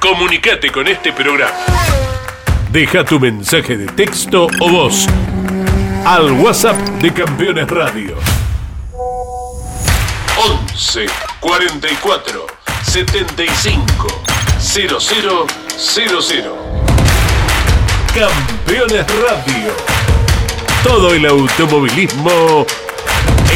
Comunicate 0.00 0.72
con 0.72 0.88
este 0.88 1.12
programa. 1.12 1.52
Deja 2.72 3.04
tu 3.04 3.20
mensaje 3.20 3.76
de 3.76 3.86
texto 3.86 4.48
o 4.60 4.68
voz 4.68 5.06
al 6.04 6.32
WhatsApp 6.32 6.76
de 7.00 7.12
Campeones 7.12 7.68
Radio. 7.68 8.16
11 10.44 11.06
44 11.42 12.46
75 12.84 14.22
0000. 14.60 16.52
Campeones 18.14 19.04
Radio. 19.20 19.72
Todo 20.84 21.12
el 21.12 21.26
automovilismo 21.26 22.64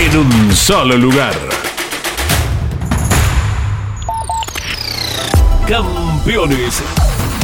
en 0.01 0.19
un 0.19 0.57
solo 0.57 0.97
lugar. 0.97 1.35
Campeones, 5.69 6.83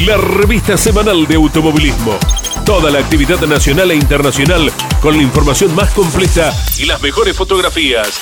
la 0.04 0.16
revista 0.16 0.76
semanal 0.76 1.25
de 1.28 1.37
automovilismo. 1.37 2.18
Toda 2.66 2.90
la 2.90 2.99
actividad 2.99 3.40
nacional 3.42 3.92
e 3.92 3.94
internacional 3.94 4.72
con 5.00 5.16
la 5.16 5.22
información 5.22 5.72
más 5.76 5.90
completa 5.92 6.52
y 6.78 6.87
las 6.87 7.00
mejores 7.00 7.37
fotografías. 7.37 8.20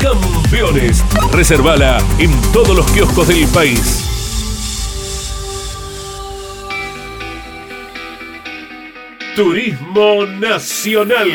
Campeones, 0.00 1.04
reservala 1.32 1.98
en 2.18 2.30
todos 2.52 2.76
los 2.76 2.90
kioscos 2.92 3.28
del 3.28 3.46
país. 3.48 4.04
Turismo 9.34 10.26
Nacional. 10.40 11.28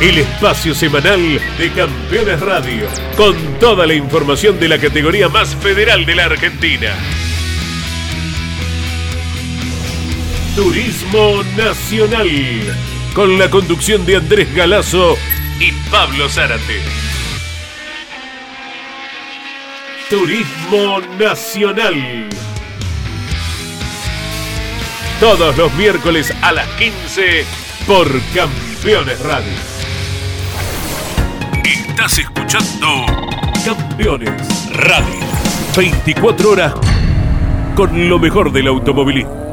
El 0.00 0.18
espacio 0.18 0.74
semanal 0.74 1.40
de 1.58 1.70
Campeones 1.72 2.40
Radio, 2.40 2.86
con 3.16 3.34
toda 3.58 3.86
la 3.86 3.94
información 3.94 4.60
de 4.60 4.68
la 4.68 4.78
categoría 4.78 5.28
más 5.28 5.54
federal 5.56 6.04
de 6.04 6.14
la 6.14 6.26
Argentina. 6.26 6.92
Turismo 10.54 11.42
Nacional, 11.56 12.28
con 13.16 13.38
la 13.38 13.48
conducción 13.48 14.04
de 14.04 14.16
Andrés 14.16 14.54
Galazo 14.54 15.16
y 15.58 15.72
Pablo 15.90 16.28
Zárate. 16.28 16.82
Turismo 20.10 21.00
Nacional. 21.18 22.28
Todos 25.18 25.56
los 25.56 25.72
miércoles 25.76 26.30
a 26.42 26.52
las 26.52 26.68
15 26.72 27.46
por 27.86 28.06
Campeones 28.34 29.18
Radio. 29.20 29.52
Estás 31.64 32.18
escuchando 32.18 33.06
Campeones 33.64 34.68
Radio. 34.74 35.26
24 35.74 36.50
horas 36.50 36.74
con 37.74 38.10
lo 38.10 38.18
mejor 38.18 38.52
del 38.52 38.66
automovilismo. 38.66 39.45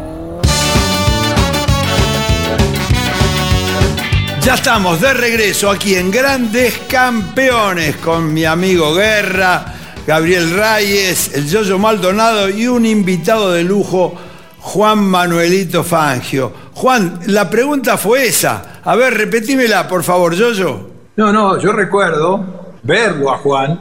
Ya 4.46 4.56
estamos 4.56 5.00
de 5.00 5.14
regreso 5.14 5.70
aquí 5.70 5.96
en 5.96 6.12
Grandes 6.12 6.78
Campeones 6.90 7.96
con 7.96 8.34
mi 8.34 8.44
amigo 8.44 8.94
Guerra, 8.94 9.64
Gabriel 10.06 10.52
Reyes, 10.52 11.34
el 11.34 11.48
Yoyo 11.48 11.80
Maldonado 11.80 12.50
y 12.50 12.68
un 12.68 12.86
invitado 12.86 13.54
de 13.54 13.64
lujo, 13.64 14.14
Juan 14.60 15.02
Manuelito 15.02 15.82
Fangio. 15.86 16.52
Juan, 16.74 17.22
la 17.28 17.50
pregunta 17.50 17.98
fue 17.98 18.28
esa. 18.28 18.82
A 18.84 18.98
ver, 18.98 19.14
repetímela, 19.14 19.88
por 19.88 20.04
favor, 20.04 20.36
Yoyo. 20.36 20.90
No, 21.16 21.32
no, 21.32 21.58
yo 21.58 21.72
recuerdo 21.72 22.76
verlo 22.84 23.32
a 23.32 23.38
Juan 23.38 23.80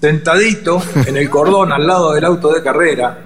sentadito 0.00 0.80
en 1.06 1.16
el 1.16 1.28
cordón 1.28 1.72
al 1.72 1.84
lado 1.84 2.12
del 2.12 2.24
auto 2.24 2.52
de 2.52 2.62
carrera. 2.62 3.23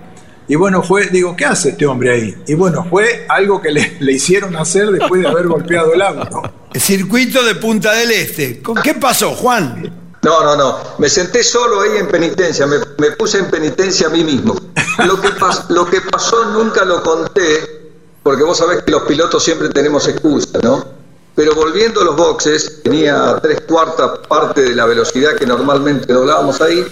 Y 0.48 0.54
bueno, 0.56 0.82
fue, 0.82 1.06
digo, 1.08 1.36
¿qué 1.36 1.44
hace 1.44 1.70
este 1.70 1.86
hombre 1.86 2.10
ahí? 2.12 2.42
Y 2.46 2.54
bueno, 2.54 2.86
fue 2.88 3.26
algo 3.28 3.60
que 3.60 3.70
le, 3.70 3.98
le 4.00 4.12
hicieron 4.12 4.56
hacer 4.56 4.90
después 4.90 5.20
de 5.20 5.28
haber 5.28 5.46
golpeado 5.46 5.92
el 5.92 6.00
auto. 6.00 6.42
El 6.72 6.80
circuito 6.80 7.44
de 7.44 7.54
Punta 7.56 7.92
del 7.92 8.10
Este. 8.10 8.62
¿Con 8.62 8.76
qué 8.76 8.94
pasó, 8.94 9.34
Juan? 9.34 10.16
No, 10.22 10.42
no, 10.42 10.56
no. 10.56 10.78
Me 10.98 11.08
senté 11.08 11.44
solo 11.44 11.82
ahí 11.82 11.98
en 11.98 12.08
penitencia. 12.08 12.66
Me, 12.66 12.78
me 12.98 13.10
puse 13.12 13.38
en 13.38 13.50
penitencia 13.50 14.06
a 14.06 14.10
mí 14.10 14.24
mismo. 14.24 14.56
Lo 15.06 15.20
que, 15.20 15.28
pas- 15.28 15.68
lo 15.68 15.84
que 15.86 16.00
pasó 16.00 16.44
nunca 16.46 16.84
lo 16.84 17.02
conté, 17.02 17.92
porque 18.22 18.42
vos 18.42 18.56
sabés 18.58 18.82
que 18.82 18.90
los 18.90 19.02
pilotos 19.02 19.44
siempre 19.44 19.68
tenemos 19.68 20.08
excusas, 20.08 20.62
¿no? 20.62 20.84
Pero 21.34 21.54
volviendo 21.54 22.00
a 22.00 22.04
los 22.04 22.16
boxes, 22.16 22.80
tenía 22.82 23.38
tres 23.40 23.60
cuartas 23.68 24.18
parte 24.28 24.62
de 24.62 24.74
la 24.74 24.86
velocidad 24.86 25.34
que 25.36 25.46
normalmente 25.46 26.12
doblábamos 26.12 26.60
ahí. 26.60 26.84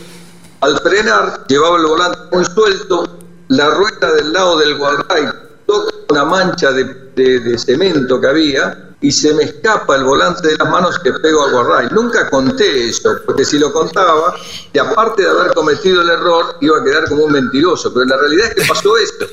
Al 0.61 0.79
frenar, 0.81 1.45
llevaba 1.49 1.79
el 1.79 1.87
volante 1.87 2.19
muy 2.33 2.45
suelto, 2.45 3.19
la 3.49 3.71
rueda 3.71 4.13
del 4.15 4.33
lado 4.33 4.59
del 4.59 4.75
wallride 4.75 5.33
toca 5.67 5.95
una 6.11 6.25
mancha 6.25 6.73
de, 6.73 7.59
cemento 7.59 8.21
que 8.21 8.27
había 8.27 8.83
y 9.01 9.11
se 9.11 9.35
me 9.35 9.45
escapa 9.45 9.97
el 9.97 10.05
volante 10.05 10.49
de 10.49 10.57
las 10.57 10.69
manos 10.71 10.99
que 10.99 11.13
pego 11.13 11.45
al 11.45 11.55
wallride. 11.55 11.95
Nunca 11.95 12.29
conté 12.31 12.89
eso, 12.89 13.17
porque 13.25 13.45
si 13.45 13.59
lo 13.59 13.73
contaba, 13.73 14.35
y 14.73 14.79
aparte 14.79 15.23
de 15.23 15.29
haber 15.29 15.53
cometido 15.55 16.03
el 16.03 16.09
error, 16.09 16.57
iba 16.61 16.79
a 16.79 16.85
quedar 16.85 17.09
como 17.09 17.25
un 17.25 17.33
mentiroso. 17.33 17.93
Pero 17.93 18.07
la 18.07 18.17
realidad 18.17 18.47
es 18.49 18.55
que 18.55 18.65
pasó 18.65 18.97
eso. 18.97 19.27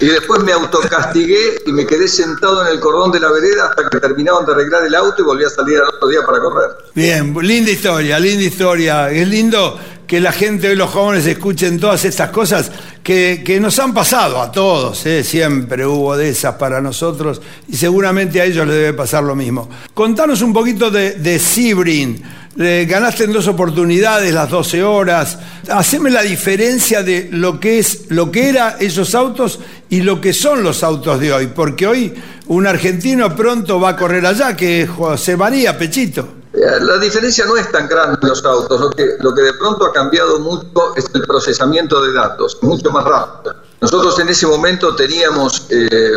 Y 0.00 0.06
después 0.06 0.42
me 0.42 0.52
autocastigué 0.52 1.62
y 1.66 1.72
me 1.72 1.86
quedé 1.86 2.08
sentado 2.08 2.62
en 2.62 2.68
el 2.68 2.80
cordón 2.80 3.12
de 3.12 3.20
la 3.20 3.30
vereda 3.30 3.66
hasta 3.68 3.88
que 3.88 4.00
terminaban 4.00 4.44
de 4.46 4.52
arreglar 4.52 4.84
el 4.84 4.94
auto 4.94 5.22
y 5.22 5.24
volví 5.24 5.44
a 5.44 5.50
salir 5.50 5.78
al 5.78 5.94
otro 5.94 6.08
día 6.08 6.20
para 6.26 6.40
correr. 6.40 6.70
Bien, 6.94 7.34
linda 7.40 7.70
historia, 7.70 8.18
linda 8.18 8.44
historia. 8.44 9.10
Es 9.10 9.28
lindo 9.28 9.78
que 10.06 10.20
la 10.20 10.32
gente 10.32 10.68
hoy, 10.68 10.76
los 10.76 10.90
jóvenes, 10.90 11.26
escuchen 11.26 11.80
todas 11.80 12.04
estas 12.04 12.30
cosas 12.30 12.70
que, 13.02 13.42
que 13.44 13.58
nos 13.58 13.78
han 13.78 13.94
pasado 13.94 14.40
a 14.40 14.52
todos. 14.52 15.04
¿eh? 15.06 15.24
Siempre 15.24 15.86
hubo 15.86 16.16
de 16.16 16.28
esas 16.28 16.54
para 16.56 16.80
nosotros 16.80 17.40
y 17.68 17.76
seguramente 17.76 18.40
a 18.40 18.44
ellos 18.44 18.66
les 18.66 18.76
debe 18.76 18.92
pasar 18.92 19.24
lo 19.24 19.34
mismo. 19.34 19.68
Contanos 19.94 20.42
un 20.42 20.52
poquito 20.52 20.90
de, 20.90 21.12
de 21.12 21.38
Sebring. 21.38 22.22
Eh, 22.56 22.86
ganaste 22.88 23.24
en 23.24 23.32
dos 23.32 23.48
oportunidades 23.48 24.32
las 24.32 24.48
12 24.48 24.84
horas. 24.84 25.38
Haceme 25.68 26.10
la 26.10 26.22
diferencia 26.22 27.02
de 27.02 27.28
lo 27.32 27.58
que 27.58 27.78
es, 27.78 28.10
lo 28.10 28.30
que 28.30 28.48
era 28.48 28.76
esos 28.78 29.14
autos 29.14 29.58
y 29.90 30.02
lo 30.02 30.20
que 30.20 30.32
son 30.32 30.62
los 30.62 30.84
autos 30.84 31.18
de 31.18 31.32
hoy, 31.32 31.48
porque 31.48 31.86
hoy 31.86 32.14
un 32.46 32.66
argentino 32.66 33.34
pronto 33.34 33.80
va 33.80 33.90
a 33.90 33.96
correr 33.96 34.24
allá, 34.24 34.54
que 34.54 34.82
es 34.82 34.90
José 34.90 35.36
María 35.36 35.76
Pechito. 35.76 36.43
Eh, 36.54 36.80
La 36.80 36.98
diferencia 36.98 37.44
no 37.46 37.56
es 37.56 37.70
tan 37.72 37.88
grande 37.88 38.18
en 38.22 38.28
los 38.28 38.44
autos. 38.44 38.80
Lo 38.80 38.90
que, 38.90 39.16
lo 39.20 39.34
que 39.34 39.42
de 39.42 39.54
pronto 39.54 39.86
ha 39.86 39.92
cambiado 39.92 40.38
mucho 40.38 40.94
es 40.96 41.06
el 41.14 41.22
procesamiento 41.22 42.00
de 42.00 42.12
datos, 42.12 42.58
mucho 42.62 42.90
más 42.90 43.04
rápido. 43.04 43.56
Nosotros 43.80 44.18
en 44.20 44.28
ese 44.28 44.46
momento 44.46 44.94
teníamos 44.94 45.66
eh, 45.68 46.12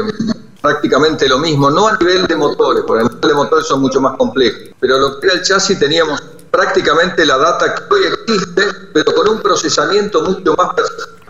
prácticamente 0.62 1.28
lo 1.28 1.39
mismo, 1.39 1.69
no 1.69 1.88
a 1.88 1.97
nivel 1.97 2.28
de 2.28 2.36
motores, 2.36 2.84
porque 2.86 3.04
a 3.04 3.08
nivel 3.08 3.21
de 3.21 3.34
motores 3.34 3.67
son 3.67 3.82
mucho 3.82 4.00
más 4.00 4.15
complejos, 4.17 4.76
pero 4.80 4.97
lo 4.97 5.19
que 5.19 5.28
era 5.28 5.36
el 5.36 5.41
chasis 5.41 5.78
teníamos 5.80 6.21
prácticamente 6.52 7.26
la 7.26 7.38
data 7.38 7.76
que 7.76 7.93
hoy 7.93 8.02
existe, 8.06 8.63
pero 8.93 9.13
con 9.13 9.30
un 9.30 9.41
procesamiento 9.41 10.21
mucho 10.21 10.56
más 10.56 10.69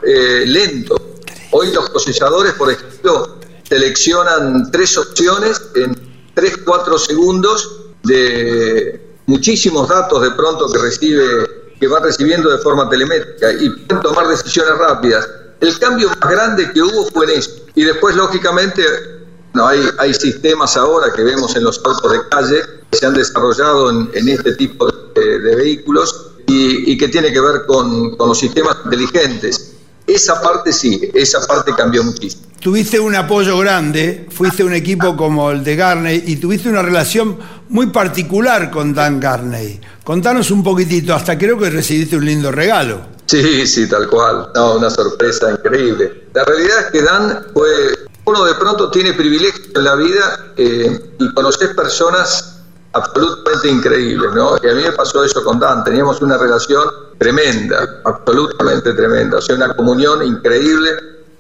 eh, 0.04 0.44
lento. 0.46 0.96
Hoy 1.52 1.72
los 1.72 1.90
procesadores, 1.90 2.54
por 2.54 2.72
ejemplo, 2.72 3.38
seleccionan 3.64 4.70
tres 4.72 4.98
opciones 4.98 5.62
en 5.76 5.96
3-4 6.36 6.98
segundos 7.00 7.87
de 8.08 9.08
muchísimos 9.28 9.88
datos 9.88 10.22
de 10.22 10.32
pronto 10.32 10.72
que 10.72 10.80
recibe, 10.80 11.24
que 11.80 11.88
va 11.88 12.00
recibiendo 12.00 12.50
de 12.50 12.58
forma 12.60 12.90
telemétrica 12.90 13.52
y 13.54 13.70
pueden 13.70 14.02
tomar 14.02 14.28
decisiones 14.28 14.78
rápidas. 14.78 15.28
El 15.60 15.78
cambio 15.80 16.10
más 16.10 16.32
grande 16.32 16.72
que 16.72 16.82
hubo 16.82 17.06
fue 17.12 17.26
en 17.26 17.40
eso. 17.40 17.52
Y 17.76 17.84
después, 17.84 18.16
lógicamente, 18.16 18.84
no, 19.54 19.68
hay, 19.68 19.82
hay 20.00 20.14
sistemas 20.14 20.78
ahora 20.78 21.12
que 21.14 21.24
vemos 21.24 21.56
en 21.56 21.64
los 21.64 21.82
autos 21.84 22.12
de 22.12 22.20
calle 22.30 22.62
que 22.92 22.98
se 22.98 23.06
han 23.06 23.14
desarrollado 23.14 23.90
en, 23.90 24.10
en 24.14 24.30
este 24.30 24.54
tipo 24.56 24.88
de, 24.88 25.56
vehículos 25.56 26.32
y, 26.48 26.92
y, 26.92 26.98
que 26.98 27.08
tiene 27.08 27.34
que 27.34 27.42
ver 27.42 27.66
con, 27.66 28.16
con 28.16 28.30
los 28.30 28.40
sistemas 28.40 28.78
inteligentes. 28.86 29.74
Esa 30.06 30.42
parte 30.42 30.72
sí, 30.72 31.12
esa 31.14 31.46
parte 31.46 31.74
cambió 31.76 32.04
muchísimo. 32.04 32.47
Tuviste 32.60 33.00
un 33.00 33.16
apoyo 33.16 33.58
grande, 33.60 34.28
fuiste 34.32 34.64
un 34.64 34.74
equipo 34.74 35.16
como 35.16 35.52
el 35.52 35.64
de 35.64 35.76
Garney 35.76 36.24
y 36.26 36.38
tuviste 36.38 36.68
una 36.70 36.82
relación 36.82 37.38
muy 37.70 37.88
particular 37.88 38.72
con 38.72 38.94
Dan 38.94 39.20
Garney. 39.20 39.80
Contanos 40.04 40.50
un 40.52 40.64
poquitito, 40.64 41.14
hasta 41.14 41.38
creo 41.38 41.58
que 41.60 41.70
recibiste 41.70 42.18
un 42.18 42.26
lindo 42.26 42.52
regalo. 42.52 43.18
Sí, 43.28 43.68
sí, 43.68 43.88
tal 43.88 44.10
cual. 44.10 44.50
No, 44.56 44.78
una 44.78 44.90
sorpresa 44.90 45.52
increíble. 45.52 46.30
La 46.34 46.44
realidad 46.46 46.80
es 46.86 46.92
que 46.92 47.02
Dan 47.04 47.46
fue. 47.54 47.68
Uno 48.26 48.44
de 48.44 48.56
pronto 48.56 48.90
tiene 48.90 49.14
privilegios 49.14 49.70
en 49.74 49.84
la 49.84 49.96
vida 49.96 50.54
eh, 50.58 51.14
y 51.20 51.34
conoces 51.34 51.70
personas 51.70 52.60
absolutamente 52.94 53.70
increíbles, 53.70 54.32
¿no? 54.34 54.58
Y 54.62 54.68
a 54.68 54.74
mí 54.74 54.84
me 54.84 54.92
pasó 54.94 55.24
eso 55.24 55.44
con 55.44 55.60
Dan. 55.60 55.84
Teníamos 55.84 56.22
una 56.22 56.38
relación 56.38 56.84
tremenda, 57.18 58.02
absolutamente 58.04 58.94
tremenda. 58.94 59.38
O 59.38 59.42
sea, 59.42 59.56
una 59.56 59.76
comunión 59.76 60.24
increíble. 60.24 60.90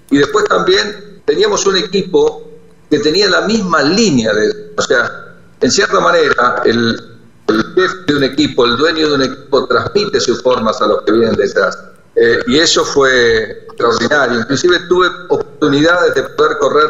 Y 0.10 0.18
después 0.18 0.46
también 0.46 1.07
teníamos 1.28 1.66
un 1.68 1.76
equipo 1.76 2.50
que 2.90 3.00
tenía 3.00 3.30
la 3.30 3.42
misma 3.42 3.84
línea 3.84 4.34
de. 4.34 4.74
O 4.78 4.82
sea, 4.82 5.36
en 5.62 5.72
cierta 5.72 6.00
manera, 6.00 6.64
el, 6.66 7.00
el 7.48 7.64
jefe 7.76 7.98
de 8.08 8.16
un 8.16 8.24
equipo, 8.24 8.66
el 8.66 8.78
dueño 8.78 9.10
de 9.10 9.16
un 9.16 9.22
equipo, 9.24 9.68
transmite 9.68 10.20
sus 10.22 10.42
formas 10.42 10.82
a 10.82 10.88
los 10.88 11.04
que 11.04 11.12
vienen 11.12 11.36
detrás. 11.36 11.78
Eh, 12.16 12.40
y 12.48 12.58
eso 12.58 12.84
fue 12.84 13.66
extraordinario. 13.68 14.40
Inclusive 14.40 14.80
tuve 14.88 15.08
oportunidades 15.30 16.16
de 16.16 16.24
poder 16.24 16.58
correr 16.60 16.90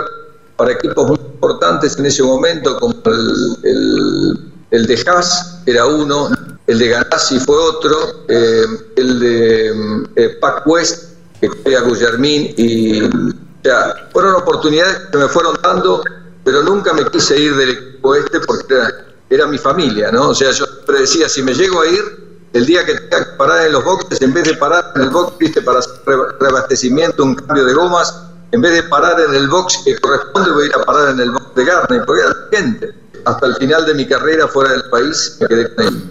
para 0.56 0.72
equipos 0.72 1.08
muy 1.08 1.20
importantes 1.20 1.98
en 1.98 2.06
ese 2.06 2.24
momento, 2.24 2.80
como 2.80 2.96
el, 3.06 4.38
el, 4.72 4.88
de 4.88 5.04
Haas 5.08 5.62
era 5.66 5.86
uno, 5.86 6.30
el 6.66 6.80
de 6.80 6.88
Ganassi 6.90 7.40
fue 7.40 7.56
otro, 7.56 8.26
eh, 8.28 8.66
el 8.96 9.20
de 9.20 10.04
eh, 10.16 10.30
Pac 10.42 10.66
West, 10.66 11.14
que 11.40 11.50
fue 11.50 11.76
a 11.76 11.82
Guillermín, 11.82 12.54
y 12.58 13.02
sea, 13.68 14.08
fueron 14.12 14.36
oportunidades 14.36 15.00
que 15.12 15.18
me 15.18 15.28
fueron 15.28 15.56
dando, 15.62 16.04
pero 16.44 16.64
nunca 16.64 16.94
me 16.94 17.06
quise 17.10 17.38
ir 17.40 17.56
del 17.56 17.70
equipo 17.72 18.16
este 18.16 18.40
porque 18.42 18.74
era, 18.74 19.06
era 19.30 19.48
mi 19.48 19.58
familia, 19.58 20.12
¿no? 20.12 20.30
O 20.30 20.36
sea, 20.36 20.52
yo 20.52 20.66
siempre 20.66 21.00
decía, 21.02 21.28
si 21.28 21.44
me 21.44 21.54
llego 21.54 21.82
a 21.82 21.88
ir, 21.88 22.28
el 22.54 22.66
día 22.66 22.86
que 22.86 22.96
tenga 22.96 23.26
que 23.26 23.38
parar 23.38 23.68
en 23.68 23.74
los 23.74 23.84
boxes, 23.84 24.22
en 24.22 24.34
vez 24.34 24.46
de 24.46 24.54
parar 24.56 24.94
en 24.96 25.02
el 25.02 25.10
box, 25.10 25.38
viste, 25.38 25.62
para 25.62 25.80
hacer 25.80 25.94
reabastecimiento, 26.40 27.24
un 27.24 27.36
cambio 27.36 27.66
de 27.66 27.74
gomas, 27.74 28.24
en 28.52 28.62
vez 28.62 28.74
de 28.74 28.84
parar 28.84 29.20
en 29.20 29.36
el 29.36 29.48
box 29.50 29.82
que 29.84 29.98
corresponde, 29.98 30.52
voy 30.52 30.64
a 30.64 30.68
ir 30.68 30.76
a 30.76 30.86
parar 30.86 31.10
en 31.10 31.20
el 31.20 31.32
box 31.32 31.56
de 31.56 31.66
Garney, 31.66 32.00
porque 32.06 32.22
era 32.22 32.36
gente. 32.52 32.94
Hasta 33.26 33.46
el 33.48 33.56
final 33.58 33.86
de 33.86 33.94
mi 33.94 34.08
carrera 34.08 34.48
fuera 34.48 34.72
del 34.72 34.84
país 34.90 35.38
me 35.42 35.48
quedé 35.48 35.76
con 35.76 35.86
él. 35.86 36.04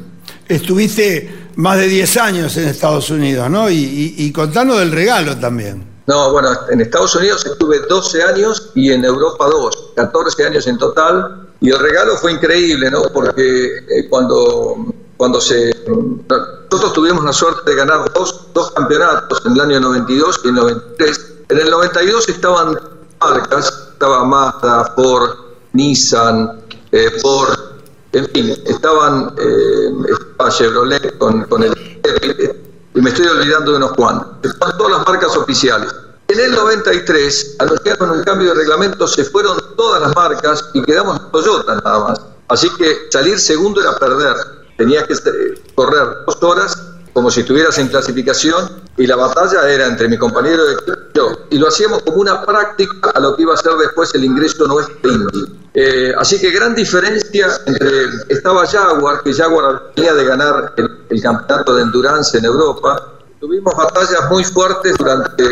Estuviste 0.46 1.48
más 1.56 1.78
de 1.78 1.88
10 1.88 2.16
años 2.18 2.56
en 2.58 2.68
Estados 2.68 3.08
Unidos, 3.08 3.48
¿no? 3.48 3.70
Y, 3.70 3.76
y, 3.76 4.14
y 4.18 4.32
contanos 4.32 4.78
del 4.78 4.92
regalo 4.92 5.36
también. 5.38 5.95
No, 6.06 6.30
bueno, 6.32 6.50
en 6.70 6.80
Estados 6.80 7.16
Unidos 7.16 7.44
estuve 7.44 7.80
12 7.80 8.22
años 8.22 8.70
y 8.74 8.92
en 8.92 9.04
Europa 9.04 9.48
2, 9.48 9.92
14 9.96 10.44
años 10.44 10.66
en 10.66 10.78
total. 10.78 11.48
Y 11.60 11.70
el 11.70 11.78
regalo 11.78 12.16
fue 12.16 12.32
increíble, 12.32 12.90
¿no? 12.90 13.02
Porque 13.12 13.78
eh, 13.78 14.08
cuando, 14.08 14.76
cuando 15.16 15.40
se... 15.40 15.74
Nosotros 16.70 16.92
tuvimos 16.92 17.24
la 17.24 17.32
suerte 17.32 17.70
de 17.70 17.76
ganar 17.76 18.12
dos, 18.12 18.46
dos 18.52 18.70
campeonatos 18.72 19.44
en 19.46 19.52
el 19.52 19.60
año 19.60 19.80
92 19.80 20.40
y 20.44 20.48
el 20.48 20.54
93. 20.54 21.32
En 21.48 21.58
el 21.58 21.70
92 21.70 22.28
estaban 22.28 22.78
marcas, 23.20 23.88
estaba 23.92 24.24
Mazda, 24.24 24.92
Ford, 24.94 25.30
Nissan, 25.72 26.60
eh, 26.92 27.10
Ford, 27.22 27.58
en 28.12 28.26
fin, 28.28 28.54
estaban 28.66 29.34
eh, 29.38 29.90
estaba 30.10 30.50
Chevrolet 30.50 31.18
con, 31.18 31.44
con 31.44 31.62
el 31.62 31.74
y 32.96 33.00
me 33.02 33.10
estoy 33.10 33.26
olvidando 33.26 33.72
de 33.72 33.76
unos 33.76 33.92
cuantos. 33.92 34.28
Estaban 34.42 34.78
todas 34.78 34.92
las 34.98 35.06
marcas 35.06 35.36
oficiales. 35.36 35.94
En 36.28 36.40
el 36.40 36.52
93 36.52 37.56
anunciaron 37.58 38.10
un 38.10 38.24
cambio 38.24 38.48
de 38.48 38.54
reglamento, 38.54 39.06
se 39.06 39.22
fueron 39.24 39.58
todas 39.76 40.00
las 40.00 40.16
marcas 40.16 40.70
y 40.72 40.82
quedamos 40.82 41.30
Toyota 41.30 41.76
nada 41.84 42.08
más. 42.08 42.20
Así 42.48 42.70
que 42.70 43.08
salir 43.10 43.38
segundo 43.38 43.82
era 43.82 43.98
perder. 43.98 44.34
Tenías 44.78 45.04
que 45.06 45.14
correr 45.74 46.06
dos 46.26 46.42
horas 46.42 46.82
como 47.12 47.30
si 47.30 47.40
estuvieras 47.40 47.78
en 47.78 47.88
clasificación 47.88 48.82
y 48.96 49.06
la 49.06 49.16
batalla 49.16 49.68
era 49.70 49.86
entre 49.86 50.08
mi 50.08 50.16
compañero 50.16 50.62
y 50.72 51.16
yo. 51.16 51.32
Y 51.50 51.58
lo 51.58 51.68
hacíamos 51.68 52.02
como 52.02 52.16
una 52.16 52.44
práctica 52.46 53.10
a 53.10 53.20
lo 53.20 53.36
que 53.36 53.42
iba 53.42 53.54
a 53.54 53.58
ser 53.58 53.72
después 53.74 54.14
el 54.14 54.24
ingreso 54.24 54.66
nuestro. 54.66 54.96
Eh, 55.78 56.10
así 56.16 56.40
que 56.40 56.50
gran 56.52 56.74
diferencia 56.74 57.48
entre 57.66 58.06
estaba 58.30 58.66
Jaguar, 58.66 59.22
que 59.22 59.34
Jaguar 59.34 59.92
venía 59.94 60.14
de 60.14 60.24
ganar 60.24 60.72
el, 60.74 61.04
el 61.10 61.22
campeonato 61.22 61.76
de 61.76 61.82
endurance 61.82 62.38
en 62.38 62.46
Europa. 62.46 63.12
Tuvimos 63.38 63.76
batallas 63.76 64.30
muy 64.30 64.42
fuertes 64.42 64.96
durante 64.96 65.44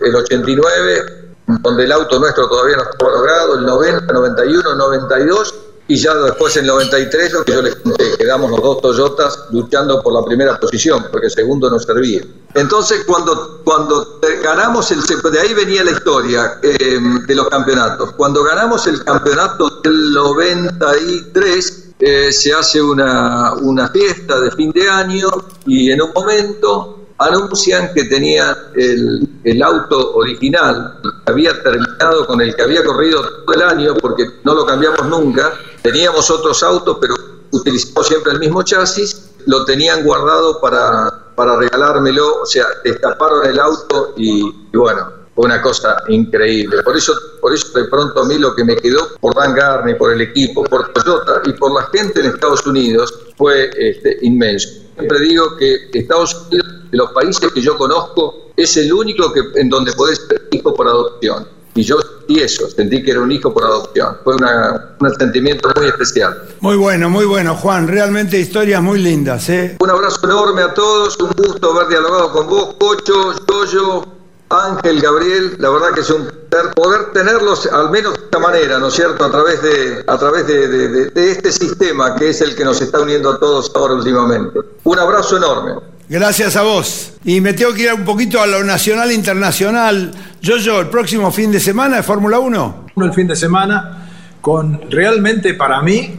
el 0.00 0.14
89, 0.14 1.34
donde 1.60 1.84
el 1.84 1.90
auto 1.90 2.20
nuestro 2.20 2.48
todavía 2.48 2.76
no 2.76 2.82
estaba 2.84 3.10
logrado, 3.10 3.58
el 3.58 3.66
90, 3.66 4.12
91, 4.12 4.74
92 4.76 5.54
y 5.86 5.96
ya 5.96 6.14
después 6.14 6.56
en 6.56 6.62
el 6.62 6.68
93 6.68 7.32
lo 7.32 7.44
que 7.44 7.52
yo 7.52 7.62
les 7.62 7.76
conté, 7.76 8.16
quedamos 8.16 8.50
los 8.50 8.62
dos 8.62 8.80
Toyotas 8.80 9.46
luchando 9.50 10.02
por 10.02 10.14
la 10.14 10.24
primera 10.24 10.58
posición, 10.58 11.06
porque 11.10 11.26
el 11.26 11.32
segundo 11.32 11.68
no 11.68 11.78
servía. 11.78 12.22
Entonces 12.54 13.04
cuando, 13.04 13.60
cuando 13.64 14.20
ganamos 14.42 14.90
el 14.92 15.02
de 15.02 15.40
ahí 15.40 15.52
venía 15.52 15.84
la 15.84 15.90
historia 15.90 16.58
eh, 16.62 16.98
de 17.26 17.34
los 17.34 17.48
campeonatos. 17.48 18.12
Cuando 18.12 18.42
ganamos 18.42 18.86
el 18.86 19.04
campeonato 19.04 19.80
del 19.82 20.12
93 20.12 21.84
eh, 21.98 22.32
se 22.32 22.52
hace 22.52 22.80
una, 22.80 23.52
una 23.54 23.88
fiesta 23.88 24.40
de 24.40 24.50
fin 24.52 24.72
de 24.72 24.88
año 24.88 25.28
y 25.66 25.90
en 25.90 26.02
un 26.02 26.12
momento 26.14 27.03
anuncian 27.18 27.92
que 27.94 28.04
tenían 28.04 28.54
el, 28.74 29.62
auto 29.62 30.14
original, 30.16 31.00
había 31.26 31.62
terminado 31.62 32.26
con 32.26 32.40
el 32.40 32.54
que 32.54 32.62
había 32.62 32.84
corrido 32.84 33.22
todo 33.44 33.54
el 33.54 33.62
año, 33.62 33.94
porque 34.00 34.26
no 34.42 34.54
lo 34.54 34.66
cambiamos 34.66 35.06
nunca. 35.08 35.52
Teníamos 35.82 36.30
otros 36.30 36.62
autos, 36.62 36.98
pero 37.00 37.14
utilizamos 37.50 38.06
siempre 38.06 38.32
el 38.32 38.40
mismo 38.40 38.62
chasis. 38.62 39.30
Lo 39.46 39.64
tenían 39.64 40.02
guardado 40.02 40.60
para, 40.60 41.32
para 41.34 41.56
regalármelo, 41.56 42.42
o 42.42 42.46
sea, 42.46 42.66
destaparon 42.82 43.46
el 43.46 43.60
auto 43.60 44.14
y, 44.16 44.40
y 44.72 44.76
bueno, 44.76 45.24
fue 45.34 45.46
una 45.46 45.60
cosa 45.60 46.02
increíble. 46.08 46.82
Por 46.82 46.96
eso, 46.96 47.14
por 47.40 47.52
eso 47.52 47.78
de 47.78 47.88
pronto 47.88 48.20
a 48.20 48.24
mí 48.24 48.38
lo 48.38 48.54
que 48.54 48.64
me 48.64 48.76
quedó 48.76 49.08
por 49.20 49.34
Dan 49.34 49.54
Garney, 49.54 49.94
por 49.96 50.12
el 50.12 50.20
equipo, 50.20 50.64
por 50.64 50.92
Toyota 50.92 51.42
y 51.44 51.52
por 51.52 51.74
la 51.74 51.86
gente 51.92 52.20
en 52.20 52.26
Estados 52.26 52.66
Unidos 52.66 53.12
fue 53.36 53.70
este, 53.76 54.18
inmenso. 54.22 54.68
Siempre 54.96 55.20
digo 55.20 55.56
que 55.56 55.90
Estados 55.92 56.46
Unidos, 56.48 56.73
de 56.94 56.98
los 56.98 57.10
países 57.10 57.50
que 57.52 57.60
yo 57.60 57.76
conozco, 57.76 58.50
es 58.56 58.76
el 58.76 58.92
único 58.92 59.32
que, 59.32 59.40
en 59.56 59.68
donde 59.68 59.92
podés 59.94 60.20
ser 60.28 60.48
hijo 60.52 60.72
por 60.72 60.86
adopción. 60.86 61.48
Y 61.74 61.82
yo 61.82 61.96
sentí 62.00 62.40
eso, 62.40 62.70
sentí 62.70 63.02
que 63.02 63.10
era 63.10 63.20
un 63.20 63.32
hijo 63.32 63.52
por 63.52 63.64
adopción. 63.64 64.16
Fue 64.22 64.36
una, 64.36 64.94
un 65.00 65.14
sentimiento 65.16 65.68
muy 65.74 65.88
especial. 65.88 66.40
Muy 66.60 66.76
bueno, 66.76 67.10
muy 67.10 67.24
bueno, 67.24 67.56
Juan. 67.56 67.88
Realmente 67.88 68.38
historias 68.38 68.80
muy 68.80 69.00
lindas. 69.00 69.48
¿eh? 69.48 69.76
Un 69.80 69.90
abrazo 69.90 70.20
enorme 70.22 70.62
a 70.62 70.72
todos, 70.72 71.18
un 71.18 71.32
gusto 71.36 71.72
haber 71.72 71.88
dialogado 71.88 72.30
con 72.30 72.46
vos, 72.46 72.76
Cocho, 72.78 73.32
Yoyo, 73.48 74.04
Ángel, 74.50 75.00
Gabriel, 75.00 75.56
la 75.58 75.70
verdad 75.70 75.94
que 75.94 76.02
es 76.02 76.10
un 76.10 76.30
poder 76.76 77.12
tenerlos 77.12 77.66
al 77.66 77.90
menos 77.90 78.14
de 78.14 78.20
esta 78.20 78.38
manera, 78.38 78.78
¿no 78.78 78.86
es 78.86 78.94
cierto?, 78.94 79.24
a 79.24 79.30
través 79.32 79.60
de, 79.60 80.04
a 80.06 80.16
través 80.16 80.46
de, 80.46 80.68
de, 80.68 81.10
de, 81.10 81.30
este 81.32 81.50
sistema 81.50 82.14
que 82.14 82.28
es 82.28 82.40
el 82.40 82.54
que 82.54 82.64
nos 82.64 82.80
está 82.80 83.00
uniendo 83.00 83.30
a 83.30 83.40
todos 83.40 83.72
ahora 83.74 83.94
últimamente. 83.94 84.60
Un 84.84 84.98
abrazo 85.00 85.38
enorme. 85.38 85.93
Gracias 86.08 86.54
a 86.56 86.62
vos. 86.62 87.14
Y 87.24 87.40
me 87.40 87.54
tengo 87.54 87.72
que 87.72 87.84
ir 87.84 87.92
un 87.94 88.04
poquito 88.04 88.40
a 88.40 88.46
lo 88.46 88.62
nacional 88.62 89.10
e 89.10 89.14
internacional. 89.14 90.12
Yo, 90.42 90.58
yo, 90.58 90.80
el 90.80 90.88
próximo 90.88 91.30
fin 91.32 91.50
de 91.50 91.60
semana 91.60 91.96
de 91.96 92.02
Fórmula 92.02 92.38
1. 92.38 92.86
El 92.96 93.12
fin 93.12 93.26
de 93.26 93.34
semana 93.34 94.08
con 94.42 94.90
realmente 94.90 95.54
para 95.54 95.80
mí 95.80 96.14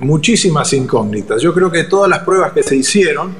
muchísimas 0.00 0.72
incógnitas. 0.74 1.40
Yo 1.40 1.54
creo 1.54 1.70
que 1.70 1.84
todas 1.84 2.10
las 2.10 2.20
pruebas 2.20 2.52
que 2.52 2.62
se 2.62 2.76
hicieron 2.76 3.34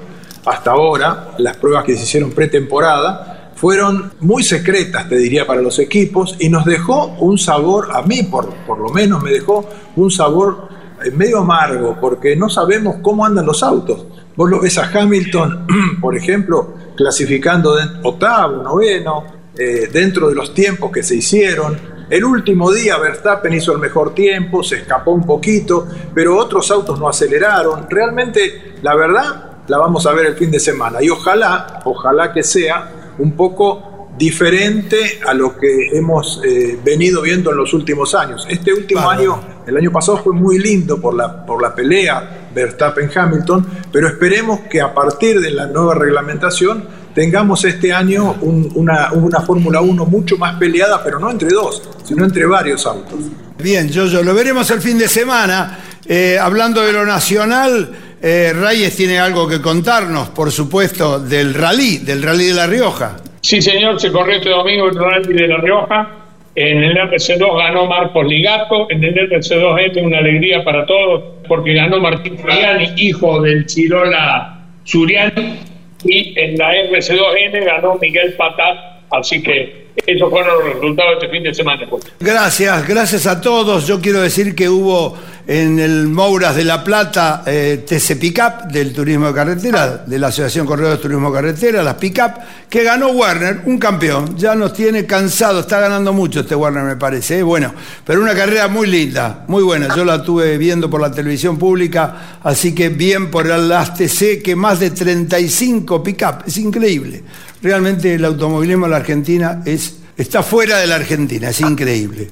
hasta 0.46 0.70
ahora, 0.70 1.34
las 1.36 1.58
pruebas 1.58 1.84
que 1.84 1.94
se 1.94 2.04
hicieron 2.04 2.30
pretemporada, 2.30 3.52
fueron 3.54 4.14
muy 4.20 4.42
secretas, 4.42 5.06
te 5.06 5.18
diría, 5.18 5.46
para 5.46 5.60
los 5.60 5.78
equipos 5.78 6.36
y 6.38 6.48
nos 6.48 6.64
dejó 6.64 7.08
un 7.18 7.36
sabor, 7.36 7.90
a 7.92 8.00
mí 8.00 8.22
por, 8.22 8.48
por 8.66 8.78
lo 8.78 8.88
menos 8.88 9.22
me 9.22 9.32
dejó 9.32 9.68
un 9.96 10.10
sabor 10.10 10.68
medio 11.12 11.38
amargo, 11.38 11.96
porque 12.00 12.36
no 12.36 12.48
sabemos 12.48 12.96
cómo 13.02 13.24
andan 13.24 13.46
los 13.46 13.62
autos. 13.62 14.06
Vos 14.36 14.50
lo 14.50 14.60
ves 14.60 14.78
a 14.78 14.90
Hamilton, 14.92 15.66
por 16.00 16.16
ejemplo, 16.16 16.74
clasificando 16.96 17.76
de 17.76 17.84
octavo, 18.02 18.62
noveno, 18.62 19.24
eh, 19.56 19.88
dentro 19.92 20.28
de 20.28 20.34
los 20.34 20.54
tiempos 20.54 20.90
que 20.92 21.02
se 21.02 21.16
hicieron, 21.16 22.00
El 22.10 22.24
último 22.24 22.72
día 22.72 22.98
Verstappen 22.98 23.52
hizo 23.52 23.70
el 23.72 23.78
mejor 23.78 24.14
tiempo, 24.14 24.64
se 24.64 24.78
escapó 24.78 25.12
un 25.12 25.24
poquito, 25.24 25.86
pero 26.12 26.36
otros 26.36 26.68
autos 26.72 26.98
no 26.98 27.08
aceleraron. 27.08 27.86
Realmente, 27.88 28.74
la 28.82 28.96
verdad, 28.96 29.62
la 29.68 29.78
vamos 29.78 30.04
a 30.06 30.12
ver 30.12 30.26
el 30.26 30.34
fin 30.34 30.50
de 30.50 30.58
semana. 30.58 31.00
Y 31.00 31.08
ojalá, 31.08 31.80
ojalá 31.84 32.32
que 32.32 32.42
sea 32.42 33.12
un 33.18 33.36
poco 33.36 33.89
diferente 34.20 35.18
a 35.26 35.32
lo 35.32 35.56
que 35.56 35.88
hemos 35.94 36.42
eh, 36.44 36.78
venido 36.84 37.22
viendo 37.22 37.52
en 37.52 37.56
los 37.56 37.72
últimos 37.72 38.14
años. 38.14 38.46
Este 38.50 38.70
último 38.70 39.08
año, 39.08 39.40
el 39.66 39.74
año 39.74 39.90
pasado 39.90 40.18
fue 40.18 40.34
muy 40.34 40.58
lindo 40.58 41.00
por 41.00 41.14
la, 41.14 41.46
por 41.46 41.62
la 41.62 41.74
pelea 41.74 42.50
Verstappen-Hamilton, 42.54 43.66
pero 43.90 44.08
esperemos 44.08 44.60
que 44.70 44.82
a 44.82 44.92
partir 44.92 45.40
de 45.40 45.50
la 45.50 45.66
nueva 45.68 45.94
reglamentación 45.94 46.84
tengamos 47.14 47.64
este 47.64 47.94
año 47.94 48.34
una, 48.42 49.10
una 49.14 49.40
Fórmula 49.40 49.80
1 49.80 50.04
mucho 50.04 50.36
más 50.36 50.58
peleada, 50.58 51.02
pero 51.02 51.18
no 51.18 51.30
entre 51.30 51.48
dos, 51.48 51.82
sino 52.04 52.22
entre 52.22 52.44
varios 52.44 52.84
autos. 52.84 53.20
Bien, 53.56 53.88
yo 53.88 54.04
lo 54.22 54.34
veremos 54.34 54.70
el 54.70 54.82
fin 54.82 54.98
de 54.98 55.08
semana. 55.08 55.78
Eh, 56.04 56.38
hablando 56.38 56.82
de 56.82 56.92
lo 56.92 57.06
nacional, 57.06 57.90
eh, 58.20 58.52
Reyes 58.54 58.94
tiene 58.94 59.18
algo 59.18 59.48
que 59.48 59.62
contarnos, 59.62 60.28
por 60.28 60.52
supuesto, 60.52 61.18
del 61.18 61.54
rally, 61.54 61.98
del 61.98 62.22
rally 62.22 62.48
de 62.48 62.54
La 62.54 62.66
Rioja. 62.66 63.16
Sí, 63.42 63.62
señor, 63.62 64.00
se 64.00 64.12
corrió 64.12 64.36
este 64.36 64.50
domingo 64.50 64.88
el 64.88 64.96
rally 64.96 65.32
de 65.32 65.48
La 65.48 65.56
Rioja. 65.58 66.08
En 66.54 66.82
el 66.82 66.96
RC2 66.96 67.56
ganó 67.56 67.86
Marcos 67.86 68.26
Ligato, 68.26 68.90
en 68.90 69.04
el 69.04 69.14
RC2 69.14 69.80
es 69.80 70.02
una 70.02 70.18
alegría 70.18 70.64
para 70.64 70.84
todos, 70.84 71.22
porque 71.46 71.74
ganó 71.74 72.00
Martín 72.00 72.36
Friani, 72.36 72.90
hijo 72.96 73.40
del 73.40 73.66
Chirola 73.66 74.58
Suriani, 74.84 75.58
y 76.04 76.38
en 76.38 76.58
la 76.58 76.74
RC2N 76.74 77.64
ganó 77.64 77.96
Miguel 78.00 78.34
Patat, 78.34 78.76
así 79.10 79.42
que 79.42 79.79
esos 80.06 80.30
fueron 80.30 80.58
los 80.58 80.74
resultados 80.74 81.14
este 81.14 81.28
fin 81.28 81.42
de 81.42 81.54
semana. 81.54 81.86
Pues. 81.88 82.04
Gracias, 82.18 82.88
gracias 82.88 83.26
a 83.26 83.40
todos. 83.40 83.86
Yo 83.86 84.00
quiero 84.00 84.20
decir 84.20 84.54
que 84.54 84.68
hubo 84.68 85.16
en 85.46 85.78
el 85.80 86.06
Mouras 86.06 86.54
de 86.54 86.64
La 86.64 86.84
Plata 86.84 87.42
eh, 87.46 87.84
TC 87.86 88.18
Pickup 88.18 88.70
del 88.70 88.92
turismo 88.92 89.26
de 89.26 89.34
carretera, 89.34 90.04
de 90.06 90.18
la 90.18 90.28
Asociación 90.28 90.66
Corredores 90.66 90.98
de 90.98 91.02
Turismo 91.02 91.30
de 91.30 91.34
Carretera, 91.34 91.82
las 91.82 91.94
Pickup, 91.94 92.34
que 92.68 92.84
ganó 92.84 93.08
Werner, 93.08 93.62
un 93.64 93.78
campeón. 93.78 94.36
Ya 94.36 94.54
nos 94.54 94.72
tiene 94.72 95.06
cansado, 95.06 95.60
está 95.60 95.80
ganando 95.80 96.12
mucho 96.12 96.40
este 96.40 96.54
Werner, 96.54 96.84
me 96.84 96.96
parece. 96.96 97.38
¿eh? 97.38 97.42
Bueno, 97.42 97.72
pero 98.04 98.22
una 98.22 98.34
carrera 98.34 98.68
muy 98.68 98.86
linda, 98.86 99.44
muy 99.48 99.62
buena. 99.62 99.94
Yo 99.96 100.04
la 100.04 100.16
estuve 100.16 100.56
viendo 100.56 100.88
por 100.88 101.00
la 101.00 101.10
televisión 101.10 101.58
pública, 101.58 102.38
así 102.42 102.74
que 102.74 102.88
bien 102.88 103.30
por 103.30 103.46
el 103.46 103.70
TC, 103.70 104.42
que 104.42 104.54
más 104.54 104.78
de 104.78 104.90
35 104.90 106.02
Pickup, 106.02 106.44
es 106.46 106.58
increíble. 106.58 107.24
Realmente 107.62 108.14
el 108.14 108.24
automovilismo 108.24 108.86
en 108.86 108.90
la 108.90 108.96
Argentina 108.98 109.62
es 109.64 109.96
está 110.20 110.42
fuera 110.42 110.78
de 110.78 110.86
la 110.86 110.96
Argentina, 110.96 111.48
es 111.48 111.60
increíble. 111.60 112.28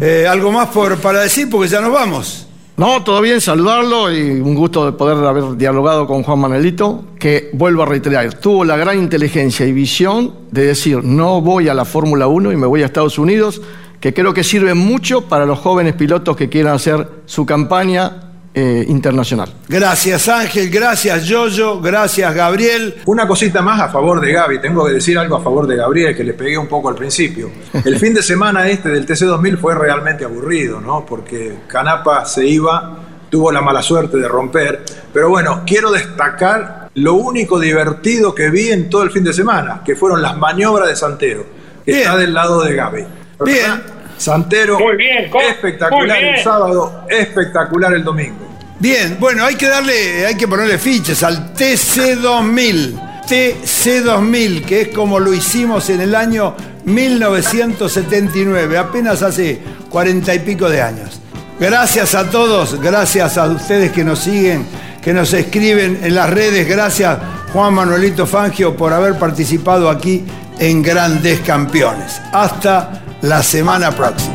Eh, 0.00 0.26
¿Algo 0.28 0.52
más 0.52 0.68
por, 0.68 0.98
para 0.98 1.20
decir? 1.20 1.50
Porque 1.50 1.68
ya 1.68 1.80
nos 1.80 1.92
vamos. 1.92 2.46
No, 2.76 3.04
todo 3.04 3.20
bien, 3.20 3.40
saludarlo 3.40 4.12
y 4.12 4.40
un 4.40 4.54
gusto 4.54 4.86
de 4.86 4.92
poder 4.92 5.24
haber 5.24 5.56
dialogado 5.56 6.08
con 6.08 6.24
Juan 6.24 6.40
Manuelito, 6.40 7.04
que 7.20 7.50
vuelvo 7.52 7.84
a 7.84 7.86
reiterar, 7.86 8.34
tuvo 8.34 8.64
la 8.64 8.76
gran 8.76 8.98
inteligencia 8.98 9.64
y 9.64 9.72
visión 9.72 10.34
de 10.50 10.66
decir, 10.66 11.04
no 11.04 11.40
voy 11.40 11.68
a 11.68 11.74
la 11.74 11.84
Fórmula 11.84 12.26
1 12.26 12.50
y 12.50 12.56
me 12.56 12.66
voy 12.66 12.82
a 12.82 12.86
Estados 12.86 13.16
Unidos, 13.18 13.62
que 14.00 14.12
creo 14.12 14.34
que 14.34 14.42
sirve 14.42 14.74
mucho 14.74 15.28
para 15.28 15.46
los 15.46 15.60
jóvenes 15.60 15.94
pilotos 15.94 16.36
que 16.36 16.48
quieran 16.48 16.74
hacer 16.74 17.08
su 17.26 17.46
campaña 17.46 18.23
eh, 18.56 18.84
internacional. 18.86 19.52
Gracias 19.68 20.28
Ángel, 20.28 20.70
gracias 20.70 21.24
Yoyo, 21.26 21.80
gracias 21.80 22.32
Gabriel. 22.32 22.94
Una 23.06 23.26
cosita 23.26 23.62
más 23.62 23.80
a 23.80 23.88
favor 23.88 24.20
de 24.20 24.32
Gaby, 24.32 24.60
tengo 24.60 24.86
que 24.86 24.92
decir 24.92 25.18
algo 25.18 25.34
a 25.34 25.42
favor 25.42 25.66
de 25.66 25.74
Gabriel, 25.74 26.16
que 26.16 26.22
le 26.22 26.34
pegué 26.34 26.56
un 26.56 26.68
poco 26.68 26.88
al 26.88 26.94
principio. 26.94 27.50
El 27.84 27.98
fin 27.98 28.14
de 28.14 28.22
semana 28.22 28.68
este 28.68 28.90
del 28.90 29.06
TC2000 29.06 29.58
fue 29.58 29.74
realmente 29.74 30.24
aburrido, 30.24 30.80
¿no? 30.80 31.04
Porque 31.04 31.56
Canapa 31.66 32.24
se 32.26 32.46
iba, 32.46 32.96
tuvo 33.28 33.50
la 33.50 33.60
mala 33.60 33.82
suerte 33.82 34.18
de 34.18 34.28
romper, 34.28 34.84
pero 35.12 35.30
bueno, 35.30 35.62
quiero 35.66 35.90
destacar 35.90 36.90
lo 36.94 37.14
único 37.14 37.58
divertido 37.58 38.36
que 38.36 38.50
vi 38.50 38.70
en 38.70 38.88
todo 38.88 39.02
el 39.02 39.10
fin 39.10 39.24
de 39.24 39.32
semana, 39.32 39.82
que 39.84 39.96
fueron 39.96 40.22
las 40.22 40.36
maniobras 40.38 40.88
de 40.88 40.94
Santero, 40.94 41.44
que 41.84 42.02
está 42.02 42.16
del 42.16 42.32
lado 42.32 42.62
de 42.62 42.74
Gaby. 42.76 43.04
Bien. 43.44 43.82
Santero, 44.16 44.78
muy 44.78 44.96
bien, 44.96 45.28
espectacular 45.48 46.22
el 46.22 46.38
sábado, 46.38 47.04
espectacular 47.08 47.92
el 47.94 48.04
domingo. 48.04 48.43
Bien, 48.78 49.16
bueno, 49.20 49.44
hay 49.44 49.54
que 49.54 49.68
darle, 49.68 50.26
hay 50.26 50.34
que 50.34 50.48
ponerle 50.48 50.78
fichas 50.78 51.22
al 51.22 51.54
TC2000. 51.54 53.12
TC2000, 53.26 54.64
que 54.64 54.82
es 54.82 54.88
como 54.88 55.18
lo 55.18 55.32
hicimos 55.32 55.88
en 55.90 56.00
el 56.02 56.14
año 56.14 56.54
1979, 56.84 58.76
apenas 58.76 59.22
hace 59.22 59.60
cuarenta 59.88 60.34
y 60.34 60.40
pico 60.40 60.68
de 60.68 60.82
años. 60.82 61.20
Gracias 61.58 62.14
a 62.14 62.28
todos, 62.30 62.78
gracias 62.80 63.38
a 63.38 63.46
ustedes 63.46 63.92
que 63.92 64.04
nos 64.04 64.18
siguen, 64.18 64.66
que 65.00 65.14
nos 65.14 65.32
escriben 65.32 66.00
en 66.02 66.14
las 66.14 66.28
redes, 66.28 66.68
gracias 66.68 67.18
Juan 67.52 67.72
Manuelito 67.72 68.26
Fangio 68.26 68.76
por 68.76 68.92
haber 68.92 69.16
participado 69.18 69.88
aquí 69.88 70.24
en 70.58 70.82
Grandes 70.82 71.40
Campeones. 71.40 72.20
Hasta 72.32 73.02
la 73.22 73.42
semana 73.42 73.92
próxima. 73.92 74.34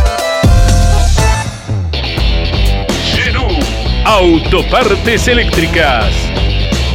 Autopartes 4.11 5.25
eléctricas. 5.29 6.13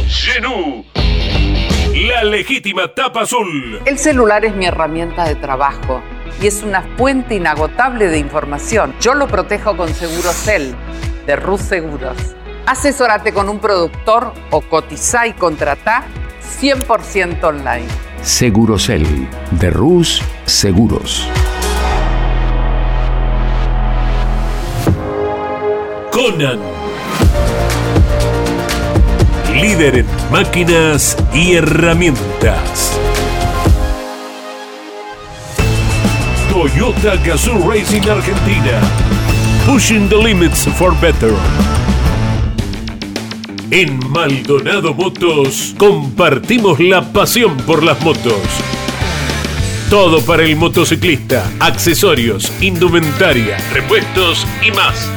Genú, 0.07 0.85
la 2.07 2.23
legítima 2.23 2.93
tapa 2.93 3.21
azul. 3.21 3.81
El 3.85 3.97
celular 3.97 4.45
es 4.45 4.55
mi 4.55 4.67
herramienta 4.67 5.27
de 5.27 5.33
trabajo 5.33 5.99
y 6.39 6.45
es 6.45 6.61
una 6.61 6.83
fuente 6.95 7.33
inagotable 7.33 8.07
de 8.09 8.19
información. 8.19 8.93
Yo 9.01 9.15
lo 9.15 9.27
protejo 9.27 9.75
con 9.75 9.91
Segurocel 9.95 10.75
de 11.25 11.35
Rus 11.35 11.61
Seguros. 11.61 12.17
Asesórate 12.67 13.33
con 13.33 13.49
un 13.49 13.57
productor 13.57 14.31
o 14.51 14.61
cotiza 14.61 15.25
y 15.25 15.33
contrata 15.33 16.03
100% 16.61 17.43
online. 17.43 17.87
Segurocel 18.21 19.27
de 19.51 19.71
Rus 19.71 20.21
Seguros. 20.45 21.27
Conan. 26.11 26.76
Líder 29.53 29.97
en 29.97 30.05
máquinas 30.31 31.17
y 31.33 31.53
herramientas. 31.53 32.99
Toyota 36.51 37.15
Gazoo 37.25 37.69
Racing 37.69 38.09
Argentina. 38.09 38.81
Pushing 39.65 40.09
the 40.09 40.15
limits 40.17 40.65
for 40.77 40.93
better. 40.99 41.33
En 43.71 43.99
Maldonado 44.09 44.93
Motos 44.93 45.75
compartimos 45.77 46.79
la 46.79 47.01
pasión 47.11 47.57
por 47.57 47.83
las 47.83 48.01
motos. 48.01 48.41
Todo 49.89 50.21
para 50.21 50.43
el 50.43 50.55
motociclista, 50.55 51.49
accesorios, 51.59 52.51
indumentaria, 52.61 53.57
repuestos 53.73 54.45
y 54.65 54.71
más. 54.71 55.16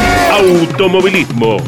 automovilismo. 0.41 1.61